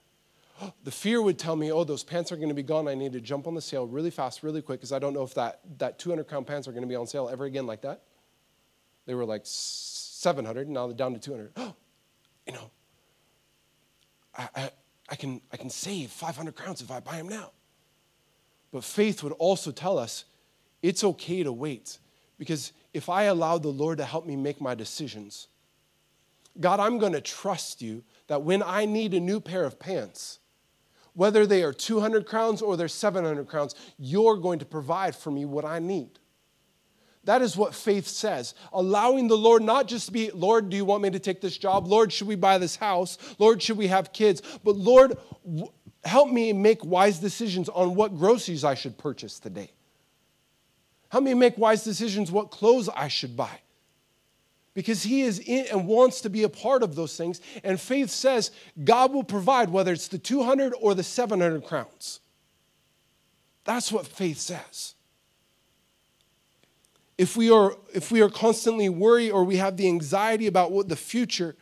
The 0.83 0.91
fear 0.91 1.21
would 1.21 1.39
tell 1.39 1.57
me, 1.57 1.71
oh, 1.71 1.85
those 1.85 2.03
pants 2.03 2.33
are 2.33 2.37
going 2.37 2.49
to 2.49 2.55
be 2.55 2.63
gone. 2.63 2.89
I 2.89 2.95
need 2.95 3.13
to 3.13 3.21
jump 3.21 3.47
on 3.47 3.55
the 3.55 3.61
sale 3.61 3.87
really 3.87 4.11
fast, 4.11 4.43
really 4.43 4.63
quick, 4.63 4.81
because 4.81 4.93
I 4.93 4.99
don't 4.99 5.13
know 5.13 5.23
if 5.23 5.35
that, 5.35 5.61
that 5.79 5.99
200 5.99 6.25
pound 6.27 6.47
pants 6.47 6.67
are 6.67 6.73
going 6.73 6.83
to 6.83 6.89
be 6.89 6.97
on 6.97 7.07
sale 7.07 7.29
ever 7.31 7.45
again 7.45 7.67
like 7.67 7.83
that. 7.83 8.03
They 9.07 9.15
were 9.15 9.27
like 9.27 9.43
700, 9.45 10.69
now 10.69 10.87
they're 10.87 10.97
down 10.97 11.13
to 11.13 11.21
200. 11.21 11.53
you 12.47 12.53
know, 12.53 12.71
I, 14.37 14.49
I, 14.55 14.71
I, 15.09 15.17
can, 15.17 15.41
I 15.53 15.57
can 15.57 15.71
save 15.71 16.11
500 16.11 16.55
crowns 16.55 16.81
if 16.81 16.91
I 16.91 17.01
buy 17.01 17.17
them 17.17 17.29
now. 17.29 17.51
But 18.73 18.85
faith 18.85 19.23
would 19.23 19.33
also 19.35 19.71
tell 19.71 19.99
us 19.99 20.25
it's 20.83 21.05
okay 21.05 21.43
to 21.43 21.53
wait 21.53 21.99
because 22.39 22.73
if 22.93 23.09
I 23.09 23.25
allow 23.25 23.59
the 23.59 23.69
Lord 23.69 23.99
to 23.99 24.05
help 24.05 24.27
me 24.27 24.37
make 24.37 24.61
my 24.61 24.75
decisions, 24.75 25.49
God, 26.61 26.81
I'm 26.81 26.99
going 26.99 27.13
to 27.13 27.21
trust 27.21 27.83
you 27.83 28.05
that 28.27 28.43
when 28.43 28.63
I 28.63 28.85
need 28.85 29.15
a 29.15 29.21
new 29.21 29.41
pair 29.41 29.65
of 29.65 29.79
pants, 29.79 30.39
whether 31.15 31.47
they 31.47 31.63
are 31.63 31.73
200 31.73 32.27
crowns 32.27 32.63
or 32.63 32.77
they're 32.77 32.89
700 32.89 33.47
crowns, 33.47 33.75
you're 33.99 34.37
going 34.37 34.59
to 34.59 34.65
provide 34.65 35.15
for 35.15 35.31
me 35.31 35.45
what 35.45 35.65
I 35.65 35.79
need. 35.79 36.19
That 37.25 37.41
is 37.41 37.57
what 37.57 37.75
faith 37.75 38.07
says. 38.07 38.55
Allowing 38.73 39.29
the 39.29 39.37
Lord 39.37 39.63
not 39.63 39.89
just 39.89 40.07
to 40.07 40.13
be, 40.13 40.31
Lord, 40.31 40.69
do 40.69 40.77
you 40.77 40.85
want 40.85 41.03
me 41.03 41.11
to 41.11 41.19
take 41.19 41.41
this 41.41 41.57
job? 41.57 41.87
Lord, 41.87 42.13
should 42.13 42.29
we 42.29 42.37
buy 42.37 42.59
this 42.59 42.77
house? 42.77 43.17
Lord, 43.39 43.63
should 43.63 43.79
we 43.79 43.87
have 43.87 44.13
kids? 44.13 44.43
But 44.63 44.77
Lord, 44.77 45.17
help 46.05 46.29
me 46.29 46.53
make 46.53 46.85
wise 46.85 47.19
decisions 47.19 47.69
on 47.69 47.95
what 47.95 48.17
groceries 48.17 48.65
I 48.65 48.75
should 48.75 48.99
purchase 48.99 49.39
today. 49.39 49.71
Help 51.09 51.25
me 51.25 51.35
make 51.35 51.57
wise 51.57 51.85
decisions 51.85 52.31
what 52.31 52.51
clothes 52.51 52.89
I 52.89 53.09
should 53.09 53.37
buy. 53.37 53.61
Because 54.75 55.05
he 55.05 55.23
is 55.23 55.39
in 55.39 55.67
and 55.71 55.87
wants 55.87 56.21
to 56.23 56.29
be 56.29 56.43
a 56.43 56.49
part 56.49 56.83
of 56.83 56.97
those 56.97 57.17
things. 57.17 57.41
And 57.63 57.81
faith 57.81 58.11
says 58.11 58.51
God 58.83 59.15
will 59.15 59.23
provide, 59.23 59.71
whether 59.71 59.93
it's 59.93 60.09
the 60.09 60.19
200 60.19 60.75
or 60.81 60.95
the 60.95 61.05
700 61.05 61.65
crowns. 61.65 62.21
That's 63.65 63.93
what 63.93 64.07
faith 64.07 64.39
says 64.39 64.94
if 67.17 67.37
we 67.37 67.51
are 67.51 67.77
if 67.93 68.11
we 68.11 68.21
are 68.23 68.29
constantly 68.29 68.89
worried 68.89 69.31
or 69.31 69.45
we 69.45 69.57
have 69.57 69.77
the 69.77 69.87
anxiety 69.87 70.47
about 70.47 70.73
what 70.73 70.89
the 70.89 70.97
future 70.97 71.57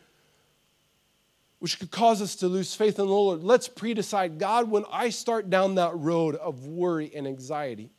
which 1.62 1.78
could 1.78 1.92
cause 1.92 2.20
us 2.20 2.34
to 2.34 2.48
lose 2.48 2.74
faith 2.74 2.98
in 2.98 3.06
the 3.06 3.12
Lord. 3.12 3.44
Let's 3.44 3.68
pre 3.68 3.94
decide 3.94 4.40
God, 4.40 4.68
when 4.68 4.84
I 4.90 5.10
start 5.10 5.48
down 5.48 5.76
that 5.76 5.94
road 5.94 6.34
of 6.34 6.66
worry 6.66 7.12
and 7.14 7.24
anxiety, 7.24 7.92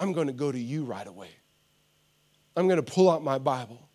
I'm 0.00 0.12
going 0.12 0.26
to 0.26 0.32
go 0.32 0.50
to 0.50 0.58
you 0.58 0.82
right 0.82 1.06
away. 1.06 1.28
I'm 2.56 2.66
going 2.66 2.82
to 2.84 2.92
pull 2.92 3.08
out 3.08 3.22
my 3.22 3.38
Bible. 3.38 3.88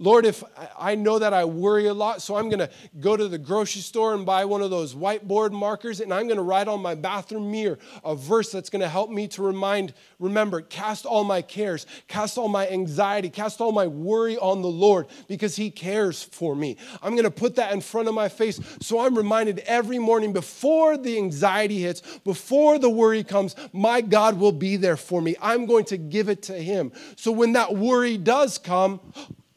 Lord, 0.00 0.26
if 0.26 0.44
I 0.78 0.94
know 0.94 1.18
that 1.18 1.34
I 1.34 1.44
worry 1.44 1.86
a 1.86 1.94
lot, 1.94 2.22
so 2.22 2.36
I'm 2.36 2.48
going 2.48 2.60
to 2.60 2.70
go 3.00 3.16
to 3.16 3.26
the 3.26 3.36
grocery 3.36 3.82
store 3.82 4.14
and 4.14 4.24
buy 4.24 4.44
one 4.44 4.62
of 4.62 4.70
those 4.70 4.94
whiteboard 4.94 5.50
markers, 5.50 6.00
and 6.00 6.14
I'm 6.14 6.28
going 6.28 6.36
to 6.36 6.42
write 6.42 6.68
on 6.68 6.80
my 6.80 6.94
bathroom 6.94 7.50
mirror 7.50 7.80
a 8.04 8.14
verse 8.14 8.52
that's 8.52 8.70
going 8.70 8.82
to 8.82 8.88
help 8.88 9.10
me 9.10 9.26
to 9.28 9.42
remind, 9.42 9.92
remember, 10.20 10.60
cast 10.60 11.04
all 11.04 11.24
my 11.24 11.42
cares, 11.42 11.84
cast 12.06 12.38
all 12.38 12.46
my 12.46 12.68
anxiety, 12.68 13.28
cast 13.28 13.60
all 13.60 13.72
my 13.72 13.88
worry 13.88 14.38
on 14.38 14.62
the 14.62 14.68
Lord 14.68 15.08
because 15.26 15.56
He 15.56 15.68
cares 15.68 16.22
for 16.22 16.54
me. 16.54 16.76
I'm 17.02 17.14
going 17.14 17.24
to 17.24 17.30
put 17.30 17.56
that 17.56 17.72
in 17.72 17.80
front 17.80 18.06
of 18.06 18.14
my 18.14 18.28
face 18.28 18.60
so 18.80 19.00
I'm 19.00 19.16
reminded 19.16 19.58
every 19.60 19.98
morning 19.98 20.32
before 20.32 20.96
the 20.96 21.16
anxiety 21.16 21.80
hits, 21.80 22.02
before 22.18 22.78
the 22.78 22.90
worry 22.90 23.24
comes, 23.24 23.56
my 23.72 24.00
God 24.00 24.38
will 24.38 24.52
be 24.52 24.76
there 24.76 24.96
for 24.96 25.20
me. 25.20 25.34
I'm 25.42 25.66
going 25.66 25.86
to 25.86 25.96
give 25.96 26.28
it 26.28 26.42
to 26.42 26.54
Him. 26.54 26.92
So 27.16 27.32
when 27.32 27.54
that 27.54 27.74
worry 27.74 28.16
does 28.16 28.58
come, 28.58 29.00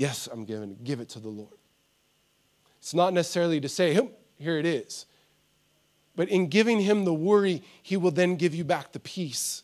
Yes, 0.01 0.27
I'm 0.31 0.45
giving. 0.45 0.77
Give 0.83 0.99
it 0.99 1.09
to 1.09 1.19
the 1.19 1.29
Lord. 1.29 1.59
It's 2.79 2.95
not 2.95 3.13
necessarily 3.13 3.61
to 3.61 3.69
say, 3.69 3.93
here 4.39 4.57
it 4.57 4.65
is. 4.65 5.05
But 6.15 6.27
in 6.29 6.47
giving 6.47 6.79
him 6.79 7.05
the 7.05 7.13
worry, 7.13 7.61
he 7.83 7.97
will 7.97 8.09
then 8.09 8.35
give 8.35 8.55
you 8.55 8.63
back 8.63 8.93
the 8.93 8.99
peace. 8.99 9.61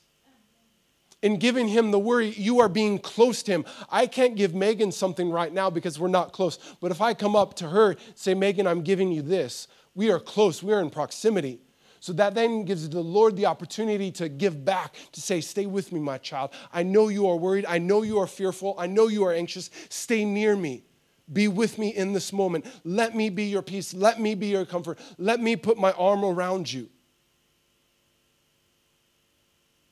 In 1.24 1.40
giving 1.40 1.70
him 1.70 1.90
the 1.90 1.98
worry, 1.98 2.28
you 2.30 2.60
are 2.60 2.70
being 2.70 3.00
close 3.00 3.42
to 3.42 3.52
him. 3.52 3.66
I 3.90 4.06
can't 4.06 4.36
give 4.36 4.54
Megan 4.54 4.92
something 4.92 5.32
right 5.32 5.52
now 5.52 5.72
because 5.72 6.00
we're 6.00 6.08
not 6.08 6.34
close. 6.34 6.60
But 6.82 6.92
if 6.92 7.02
I 7.02 7.16
come 7.16 7.36
up 7.36 7.56
to 7.56 7.70
her, 7.70 7.96
say, 8.14 8.36
Megan, 8.36 8.68
I'm 8.68 8.84
giving 8.84 9.12
you 9.12 9.24
this, 9.24 9.68
we 9.96 10.12
are 10.12 10.20
close, 10.20 10.62
we 10.62 10.72
are 10.72 10.82
in 10.82 10.92
proximity. 10.92 11.62
So 12.00 12.14
that 12.14 12.36
then 12.36 12.64
gives 12.64 12.88
the 12.88 13.02
Lord 13.02 13.36
the 13.36 13.46
opportunity 13.46 14.12
to 14.14 14.30
give 14.30 14.64
back, 14.64 14.96
to 15.14 15.22
say, 15.22 15.42
Stay 15.42 15.66
with 15.66 15.92
me, 15.92 16.00
my 16.00 16.18
child. 16.18 16.52
I 16.72 16.84
know 16.84 17.08
you 17.08 17.28
are 17.28 17.36
worried. 17.36 17.66
I 17.68 17.80
know 17.80 18.04
you 18.04 18.20
are 18.20 18.28
fearful. 18.28 18.76
I 18.78 18.88
know 18.88 19.08
you 19.08 19.26
are 19.26 19.34
anxious. 19.34 19.70
Stay 19.90 20.26
near 20.26 20.56
me. 20.56 20.84
Be 21.32 21.48
with 21.48 21.78
me 21.78 21.90
in 21.90 22.14
this 22.14 22.32
moment. 22.32 22.66
Let 22.84 23.16
me 23.16 23.30
be 23.30 23.46
your 23.46 23.62
peace. 23.62 23.94
Let 23.94 24.20
me 24.20 24.36
be 24.36 24.48
your 24.48 24.66
comfort. 24.66 25.00
Let 25.18 25.42
me 25.42 25.56
put 25.56 25.78
my 25.78 25.92
arm 25.94 26.24
around 26.24 26.72
you. 26.72 26.90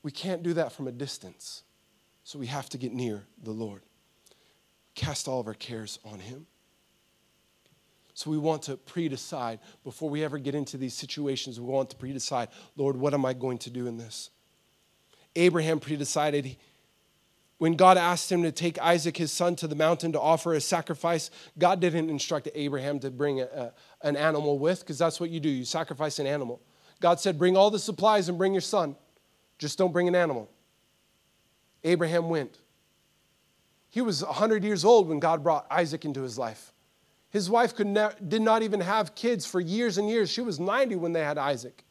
We 0.01 0.11
can't 0.11 0.43
do 0.43 0.53
that 0.53 0.71
from 0.71 0.87
a 0.87 0.91
distance. 0.91 1.63
So 2.23 2.39
we 2.39 2.47
have 2.47 2.69
to 2.69 2.77
get 2.77 2.93
near 2.93 3.25
the 3.41 3.51
Lord. 3.51 3.81
Cast 4.93 5.27
all 5.27 5.39
of 5.39 5.47
our 5.47 5.53
cares 5.53 5.99
on 6.05 6.19
Him. 6.19 6.47
So 8.15 8.31
we 8.31 8.37
want 8.37 8.63
to 8.63 8.77
pre 8.77 9.09
decide 9.09 9.59
before 9.83 10.09
we 10.09 10.23
ever 10.23 10.37
get 10.39 10.55
into 10.55 10.77
these 10.77 10.93
situations. 10.93 11.59
We 11.59 11.67
want 11.67 11.89
to 11.89 11.97
pre 11.97 12.13
decide, 12.13 12.47
Lord, 12.77 12.95
what 12.95 13.13
am 13.13 13.25
I 13.25 13.33
going 13.33 13.57
to 13.59 13.69
do 13.69 13.87
in 13.87 13.97
this? 13.97 14.31
Abraham 15.35 15.81
pre 15.81 15.97
decided 15.97 16.55
when 17.57 17.73
God 17.73 17.97
asked 17.97 18.31
him 18.31 18.43
to 18.43 18.53
take 18.53 18.79
Isaac, 18.79 19.17
his 19.17 19.33
son, 19.33 19.57
to 19.57 19.67
the 19.67 19.75
mountain 19.75 20.13
to 20.13 20.19
offer 20.19 20.53
a 20.53 20.61
sacrifice, 20.61 21.29
God 21.57 21.81
didn't 21.81 22.09
instruct 22.09 22.47
Abraham 22.55 22.99
to 22.99 23.11
bring 23.11 23.41
a, 23.41 23.45
a, 23.45 23.73
an 24.01 24.15
animal 24.15 24.59
with, 24.59 24.79
because 24.79 24.97
that's 24.97 25.19
what 25.19 25.29
you 25.29 25.41
do. 25.41 25.49
You 25.49 25.65
sacrifice 25.65 26.17
an 26.19 26.27
animal. 26.27 26.61
God 27.01 27.19
said, 27.19 27.37
Bring 27.37 27.57
all 27.57 27.69
the 27.69 27.79
supplies 27.79 28.29
and 28.29 28.37
bring 28.37 28.53
your 28.53 28.61
son. 28.61 28.95
Just 29.57 29.77
don't 29.77 29.91
bring 29.91 30.07
an 30.07 30.15
animal. 30.15 30.49
Abraham 31.83 32.29
went. 32.29 32.59
He 33.89 34.01
was 34.01 34.23
100 34.23 34.63
years 34.63 34.85
old 34.85 35.09
when 35.09 35.19
God 35.19 35.43
brought 35.43 35.65
Isaac 35.69 36.05
into 36.05 36.21
his 36.21 36.37
life. 36.37 36.73
His 37.35 37.49
wife 37.49 37.75
could 37.75 37.87
ne- 37.87 38.13
did 38.25 38.41
not 38.41 38.63
even 38.63 38.79
have 38.79 39.13
kids 39.13 39.45
for 39.45 39.59
years 39.59 39.97
and 39.97 40.09
years. 40.09 40.29
She 40.29 40.39
was 40.39 40.57
90 40.57 40.95
when 40.95 41.11
they 41.11 41.19
had 41.19 41.37
Isaac. 41.37 41.83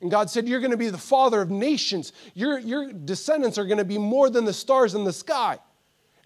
And 0.00 0.08
God 0.08 0.30
said, 0.30 0.48
You're 0.48 0.60
going 0.60 0.70
to 0.70 0.76
be 0.76 0.88
the 0.88 0.98
father 0.98 1.42
of 1.42 1.50
nations. 1.50 2.12
Your, 2.34 2.56
your 2.60 2.92
descendants 2.92 3.58
are 3.58 3.64
going 3.64 3.78
to 3.78 3.84
be 3.84 3.98
more 3.98 4.30
than 4.30 4.44
the 4.44 4.52
stars 4.52 4.94
in 4.94 5.02
the 5.02 5.12
sky. 5.12 5.58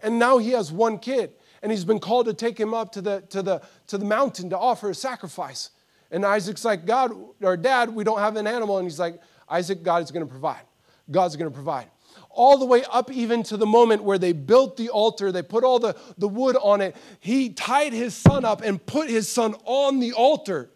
And 0.02 0.18
now 0.18 0.36
he 0.36 0.50
has 0.50 0.70
one 0.70 0.98
kid. 0.98 1.32
And 1.62 1.72
he's 1.72 1.86
been 1.86 1.98
called 1.98 2.26
to 2.26 2.34
take 2.34 2.60
him 2.60 2.74
up 2.74 2.92
to 2.92 3.00
the, 3.00 3.22
to 3.30 3.40
the, 3.40 3.62
to 3.86 3.96
the 3.96 4.04
mountain 4.04 4.50
to 4.50 4.58
offer 4.58 4.90
a 4.90 4.94
sacrifice. 4.94 5.70
And 6.10 6.26
Isaac's 6.26 6.62
like, 6.62 6.84
God, 6.84 7.10
or 7.40 7.56
dad, 7.56 7.88
we 7.88 8.04
don't 8.04 8.18
have 8.18 8.36
an 8.36 8.46
animal. 8.46 8.76
And 8.76 8.86
he's 8.86 9.00
like, 9.00 9.18
Isaac, 9.48 9.82
God 9.82 10.02
is 10.02 10.10
going 10.10 10.26
to 10.26 10.30
provide. 10.30 10.64
God's 11.10 11.36
going 11.36 11.50
to 11.50 11.54
provide 11.54 11.88
all 12.34 12.58
the 12.58 12.66
way 12.66 12.84
up 12.92 13.10
even 13.10 13.42
to 13.44 13.56
the 13.56 13.66
moment 13.66 14.04
where 14.04 14.18
they 14.18 14.32
built 14.32 14.76
the 14.76 14.90
altar, 14.90 15.32
they 15.32 15.42
put 15.42 15.64
all 15.64 15.78
the, 15.78 15.96
the 16.18 16.28
wood 16.28 16.56
on 16.60 16.80
it. 16.80 16.94
He 17.20 17.50
tied 17.50 17.92
his 17.92 18.14
son 18.14 18.44
up 18.44 18.60
and 18.62 18.84
put 18.84 19.08
his 19.08 19.28
son 19.28 19.54
on 19.64 20.00
the 20.00 20.12
altar, 20.12 20.70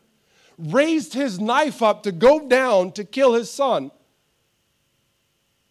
raised 0.57 1.13
his 1.13 1.39
knife 1.39 1.83
up 1.83 2.05
to 2.05 2.13
go 2.13 2.49
down 2.49 2.93
to 2.93 3.05
kill 3.05 3.35
his 3.35 3.51
son. 3.51 3.91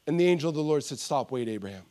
And 0.06 0.20
the 0.20 0.28
angel 0.28 0.50
of 0.50 0.56
the 0.56 0.62
Lord 0.62 0.84
said, 0.84 1.00
Stop, 1.00 1.32
wait, 1.32 1.50
Abraham. 1.50 1.84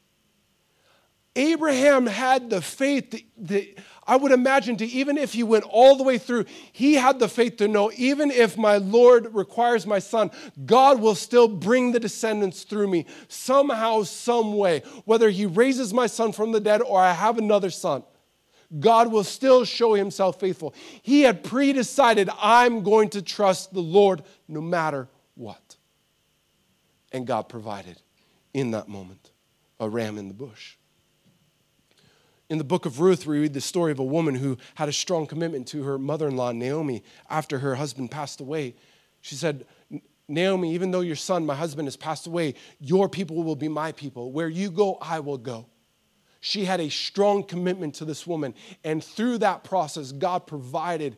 Abraham 1.37 2.07
had 2.07 2.51
the 2.51 2.61
faith 2.61 3.11
that, 3.13 3.23
that, 3.49 3.79
I 4.07 4.17
would 4.17 4.31
imagine 4.31 4.77
to 4.77 4.87
even 4.87 5.19
if 5.19 5.33
he 5.33 5.43
went 5.43 5.65
all 5.65 5.97
the 5.97 6.05
way 6.05 6.17
through, 6.17 6.45
he 6.73 6.95
had 6.95 7.19
the 7.19 7.29
faith 7.29 7.57
to 7.57 7.67
know 7.67 7.91
even 7.97 8.31
if 8.31 8.57
my 8.57 8.77
Lord 8.77 9.35
requires 9.35 9.85
my 9.87 9.99
son, 9.99 10.31
God 10.65 11.01
will 11.01 11.17
still 11.17 11.49
bring 11.49 11.91
the 11.91 11.99
descendants 11.99 12.63
through 12.63 12.87
me 12.87 13.07
somehow, 13.27 14.05
some 14.05 14.57
way. 14.57 14.83
Whether 15.05 15.29
he 15.29 15.45
raises 15.45 15.93
my 15.93 16.07
son 16.07 16.33
from 16.33 16.53
the 16.53 16.61
dead 16.61 16.83
or 16.83 17.01
I 17.01 17.13
have 17.13 17.37
another 17.37 17.71
son, 17.71 18.05
God 18.79 19.11
will 19.11 19.25
still 19.25 19.65
show 19.65 19.95
himself 19.95 20.39
faithful. 20.39 20.73
He 21.03 21.23
had 21.23 21.43
pre 21.43 21.73
decided, 21.73 22.31
I'm 22.41 22.83
going 22.85 23.11
to 23.11 23.23
trust 23.23 23.75
the 23.75 23.81
Lord 23.81 24.23
no 24.47 24.61
matter 24.61 25.09
what. 25.35 25.77
And 27.11 27.27
God 27.27 27.49
provided 27.49 28.01
in 28.55 28.71
that 28.71 28.89
moment 28.89 29.33
a 29.81 29.89
ram 29.89 30.17
in 30.17 30.29
the 30.29 30.35
bush. 30.35 30.77
In 32.49 32.59
the 32.59 32.65
book 32.65 32.87
of 32.87 33.01
Ruth, 33.01 33.27
we 33.27 33.41
read 33.41 33.55
the 33.55 33.61
story 33.61 33.91
of 33.91 33.99
a 33.99 34.05
woman 34.05 34.37
who 34.37 34.57
had 34.77 34.89
a 34.89 34.93
strong 34.93 35.27
commitment 35.27 35.67
to 35.69 35.83
her 35.83 35.99
mother 35.99 36.29
in 36.29 36.37
law, 36.37 36.53
Naomi, 36.53 37.03
after 37.29 37.59
her 37.59 37.75
husband 37.75 38.11
passed 38.11 38.41
away. 38.41 38.77
She 39.21 39.35
said, 39.35 39.67
Naomi, 40.29 40.73
even 40.75 40.93
though 40.93 41.01
your 41.01 41.17
son, 41.17 41.45
my 41.45 41.55
husband, 41.55 41.87
has 41.87 41.97
passed 41.97 42.27
away, 42.27 42.55
your 42.79 43.09
people 43.09 43.43
will 43.43 43.57
be 43.57 43.69
my 43.69 43.93
people. 43.93 44.31
Where 44.31 44.49
you 44.49 44.71
go, 44.71 44.99
I 45.01 45.21
will 45.21 45.39
go. 45.39 45.67
She 46.41 46.65
had 46.65 46.81
a 46.81 46.89
strong 46.89 47.43
commitment 47.43 47.97
to 47.97 48.05
this 48.05 48.27
woman. 48.27 48.55
And 48.85 49.03
through 49.03 49.39
that 49.39 49.65
process, 49.65 50.13
God 50.13 50.47
provided 50.47 51.17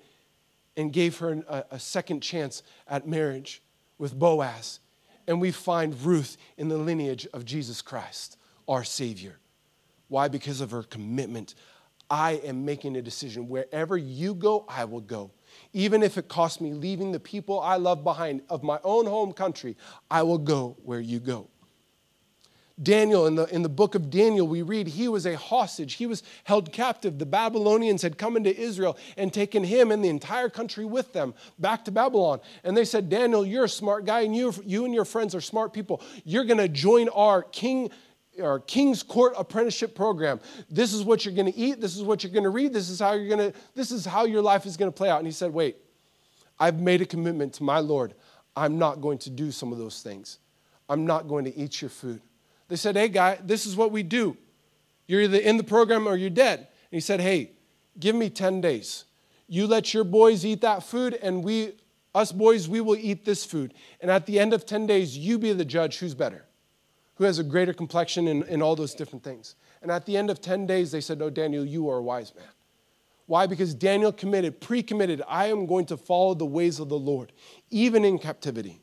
and 0.77 0.93
gave 0.93 1.19
her 1.19 1.43
a, 1.49 1.65
a 1.73 1.79
second 1.79 2.23
chance 2.23 2.63
at 2.87 3.07
marriage 3.07 3.63
with 3.99 4.19
Boaz. 4.19 4.81
And 5.27 5.41
we 5.41 5.51
find 5.51 6.01
Ruth 6.03 6.39
in 6.57 6.69
the 6.69 6.79
lineage 6.79 7.27
of 7.35 7.45
Jesus 7.45 7.83
Christ, 7.83 8.39
our 8.67 8.85
Savior. 8.85 9.39
Why? 10.09 10.29
Because 10.29 10.61
of 10.61 10.71
her 10.71 10.83
commitment. 10.83 11.55
I 12.11 12.33
am 12.45 12.65
making 12.65 12.97
a 12.97 13.03
decision. 13.03 13.49
Wherever 13.49 13.97
you 13.97 14.35
go, 14.35 14.65
I 14.69 14.85
will 14.85 15.01
go. 15.01 15.31
Even 15.73 16.03
if 16.03 16.17
it 16.17 16.29
costs 16.29 16.61
me 16.61 16.73
leaving 16.73 17.13
the 17.13 17.21
people 17.21 17.61
I 17.61 17.77
love 17.77 18.03
behind 18.03 18.43
of 18.49 18.63
my 18.63 18.79
own 18.83 19.07
home 19.07 19.33
country, 19.33 19.77
I 20.11 20.23
will 20.23 20.39
go 20.39 20.77
where 20.85 21.01
you 21.01 21.21
go. 21.21 21.49
Daniel, 22.81 23.27
in 23.27 23.35
the, 23.35 23.45
in 23.47 23.63
the 23.63 23.69
book 23.69 23.97
of 23.97 24.09
Daniel, 24.09 24.47
we 24.47 24.63
read 24.63 24.87
he 24.87 25.09
was 25.09 25.27
a 25.27 25.37
hostage. 25.37 25.95
He 25.95 26.07
was 26.07 26.23
held 26.45 26.73
captive. 26.73 27.19
The 27.19 27.27
Babylonians 27.27 28.03
had 28.03 28.19
come 28.19 28.37
into 28.37 28.57
Israel 28.57 28.97
and 29.17 29.33
taken 29.33 29.65
him 29.65 29.91
and 29.91 30.05
the 30.05 30.09
entire 30.09 30.49
country 30.49 30.85
with 30.85 31.13
them 31.13 31.35
back 31.59 31.85
to 31.87 31.91
Babylon. 31.91 32.41
And 32.63 32.77
they 32.77 32.85
said, 32.85 33.09
Daniel, 33.09 33.45
you're 33.45 33.65
a 33.65 33.69
smart 33.69 34.05
guy, 34.05 34.21
and 34.21 34.35
you, 34.35 34.55
you 34.65 34.85
and 34.85 34.95
your 34.95 35.05
friends 35.05 35.35
are 35.35 35.41
smart 35.41 35.73
people. 35.73 36.01
You're 36.25 36.45
going 36.45 36.59
to 36.59 36.69
join 36.69 37.09
our 37.09 37.43
king 37.43 37.91
our 38.41 38.61
King's 38.61 39.03
Court 39.03 39.35
apprenticeship 39.37 39.95
program. 39.95 40.41
This 40.71 40.93
is 40.93 41.03
what 41.03 41.25
you're 41.25 41.35
going 41.35 41.51
to 41.53 41.59
eat. 41.59 41.81
This 41.81 41.97
is 41.97 42.03
what 42.03 42.23
you're 42.23 42.33
going 42.33 42.45
to 42.45 42.51
read. 42.51 42.73
This 42.73 42.91
is 42.91 43.01
how 43.01 43.13
you're 43.13 43.35
going 43.35 43.53
to. 43.53 43.59
This 43.75 43.91
is 43.91 44.05
how 44.05 44.25
your 44.25 44.43
life 44.43 44.67
is 44.67 44.77
going 44.77 44.91
to 44.91 44.97
play 44.97 45.11
out. 45.11 45.19
And 45.19 45.27
he 45.27 45.33
said, 45.33 45.53
"Wait, 45.53 45.77
I've 46.59 46.81
made 46.81 47.01
a 47.01 47.07
commitment 47.07 47.55
to 47.55 47.63
my 47.63 47.79
Lord. 47.79 48.15
I'm 48.57 48.79
not 48.79 49.01
going 49.01 49.19
to 49.19 49.31
do 49.31 49.51
some 49.51 49.73
of 49.73 49.79
those 49.79 50.03
things. 50.03 50.39
I'm 50.89 51.07
not 51.07 51.29
going 51.29 51.45
to 51.45 51.57
eat 51.57 51.81
your 51.81 51.91
food." 51.91 52.21
They 52.69 52.77
said, 52.77 52.97
"Hey, 52.97 53.09
guy, 53.09 53.39
this 53.43 53.67
is 53.67 53.77
what 53.77 53.93
we 53.93 54.03
do. 54.03 54.37
You're 55.07 55.23
either 55.23 55.39
in 55.39 55.57
the 55.57 55.65
program 55.65 56.07
or 56.07 56.17
you're 56.17 56.31
dead." 56.31 56.59
And 56.59 56.67
he 56.91 57.01
said, 57.01 57.21
"Hey, 57.21 57.53
give 57.99 58.15
me 58.15 58.31
10 58.31 58.61
days. 58.61 59.05
You 59.47 59.67
let 59.67 59.95
your 59.95 60.05
boys 60.05 60.45
eat 60.45 60.61
that 60.61 60.83
food, 60.83 61.15
and 61.23 61.43
we, 61.43 61.73
us 62.15 62.33
boys, 62.33 62.69
we 62.69 62.81
will 62.81 62.97
eat 62.97 63.25
this 63.25 63.45
food. 63.47 63.73
And 64.01 64.11
at 64.11 64.27
the 64.27 64.39
end 64.39 64.53
of 64.53 64.67
10 64.67 64.87
days, 64.87 65.17
you 65.17 65.39
be 65.39 65.53
the 65.53 65.65
judge 65.65 65.99
who's 65.99 66.15
better." 66.15 66.45
Who 67.19 67.25
has 67.25 67.41
a 67.41 67.45
greater 67.45 67.73
complexion 67.73 68.29
and, 68.29 68.63
all 68.63 68.77
those 68.77 68.95
different 68.95 69.25
things. 69.25 69.57
And 69.83 69.91
at 69.91 70.07
the 70.07 70.17
end 70.17 70.31
of 70.31 70.41
10 70.41 70.67
days, 70.67 70.93
they 70.93 71.01
said, 71.01 71.19
No, 71.19 71.31
Daniel, 71.31 71.65
you 71.65 71.91
are 71.91 71.99
a 71.99 72.03
wise 72.03 72.33
man. 72.35 72.47
Why? 73.27 73.47
Because 73.47 73.75
Daniel 73.75 74.13
committed, 74.13 74.61
pre 74.61 74.85
committed, 74.85 75.23
I 75.29 75.47
am 75.47 75.67
going 75.67 75.87
to 75.87 75.97
follow 75.97 76.35
the 76.35 76.47
ways 76.47 76.79
of 76.79 76.89
the 76.89 76.99
Lord, 76.99 77.33
even 77.71 78.05
in 78.05 78.19
captivity. 78.19 78.81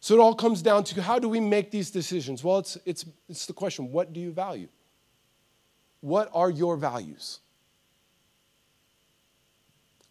So 0.00 0.14
it 0.14 0.20
all 0.20 0.34
comes 0.34 0.62
down 0.62 0.84
to 0.84 1.02
how 1.02 1.18
do 1.18 1.28
we 1.28 1.40
make 1.40 1.70
these 1.70 1.90
decisions? 1.90 2.42
Well, 2.42 2.58
it's, 2.58 2.78
it's, 2.86 3.04
it's 3.28 3.44
the 3.44 3.52
question 3.52 3.92
what 3.92 4.14
do 4.14 4.20
you 4.20 4.32
value? 4.32 4.68
What 6.00 6.30
are 6.32 6.48
your 6.48 6.76
values? 6.76 7.40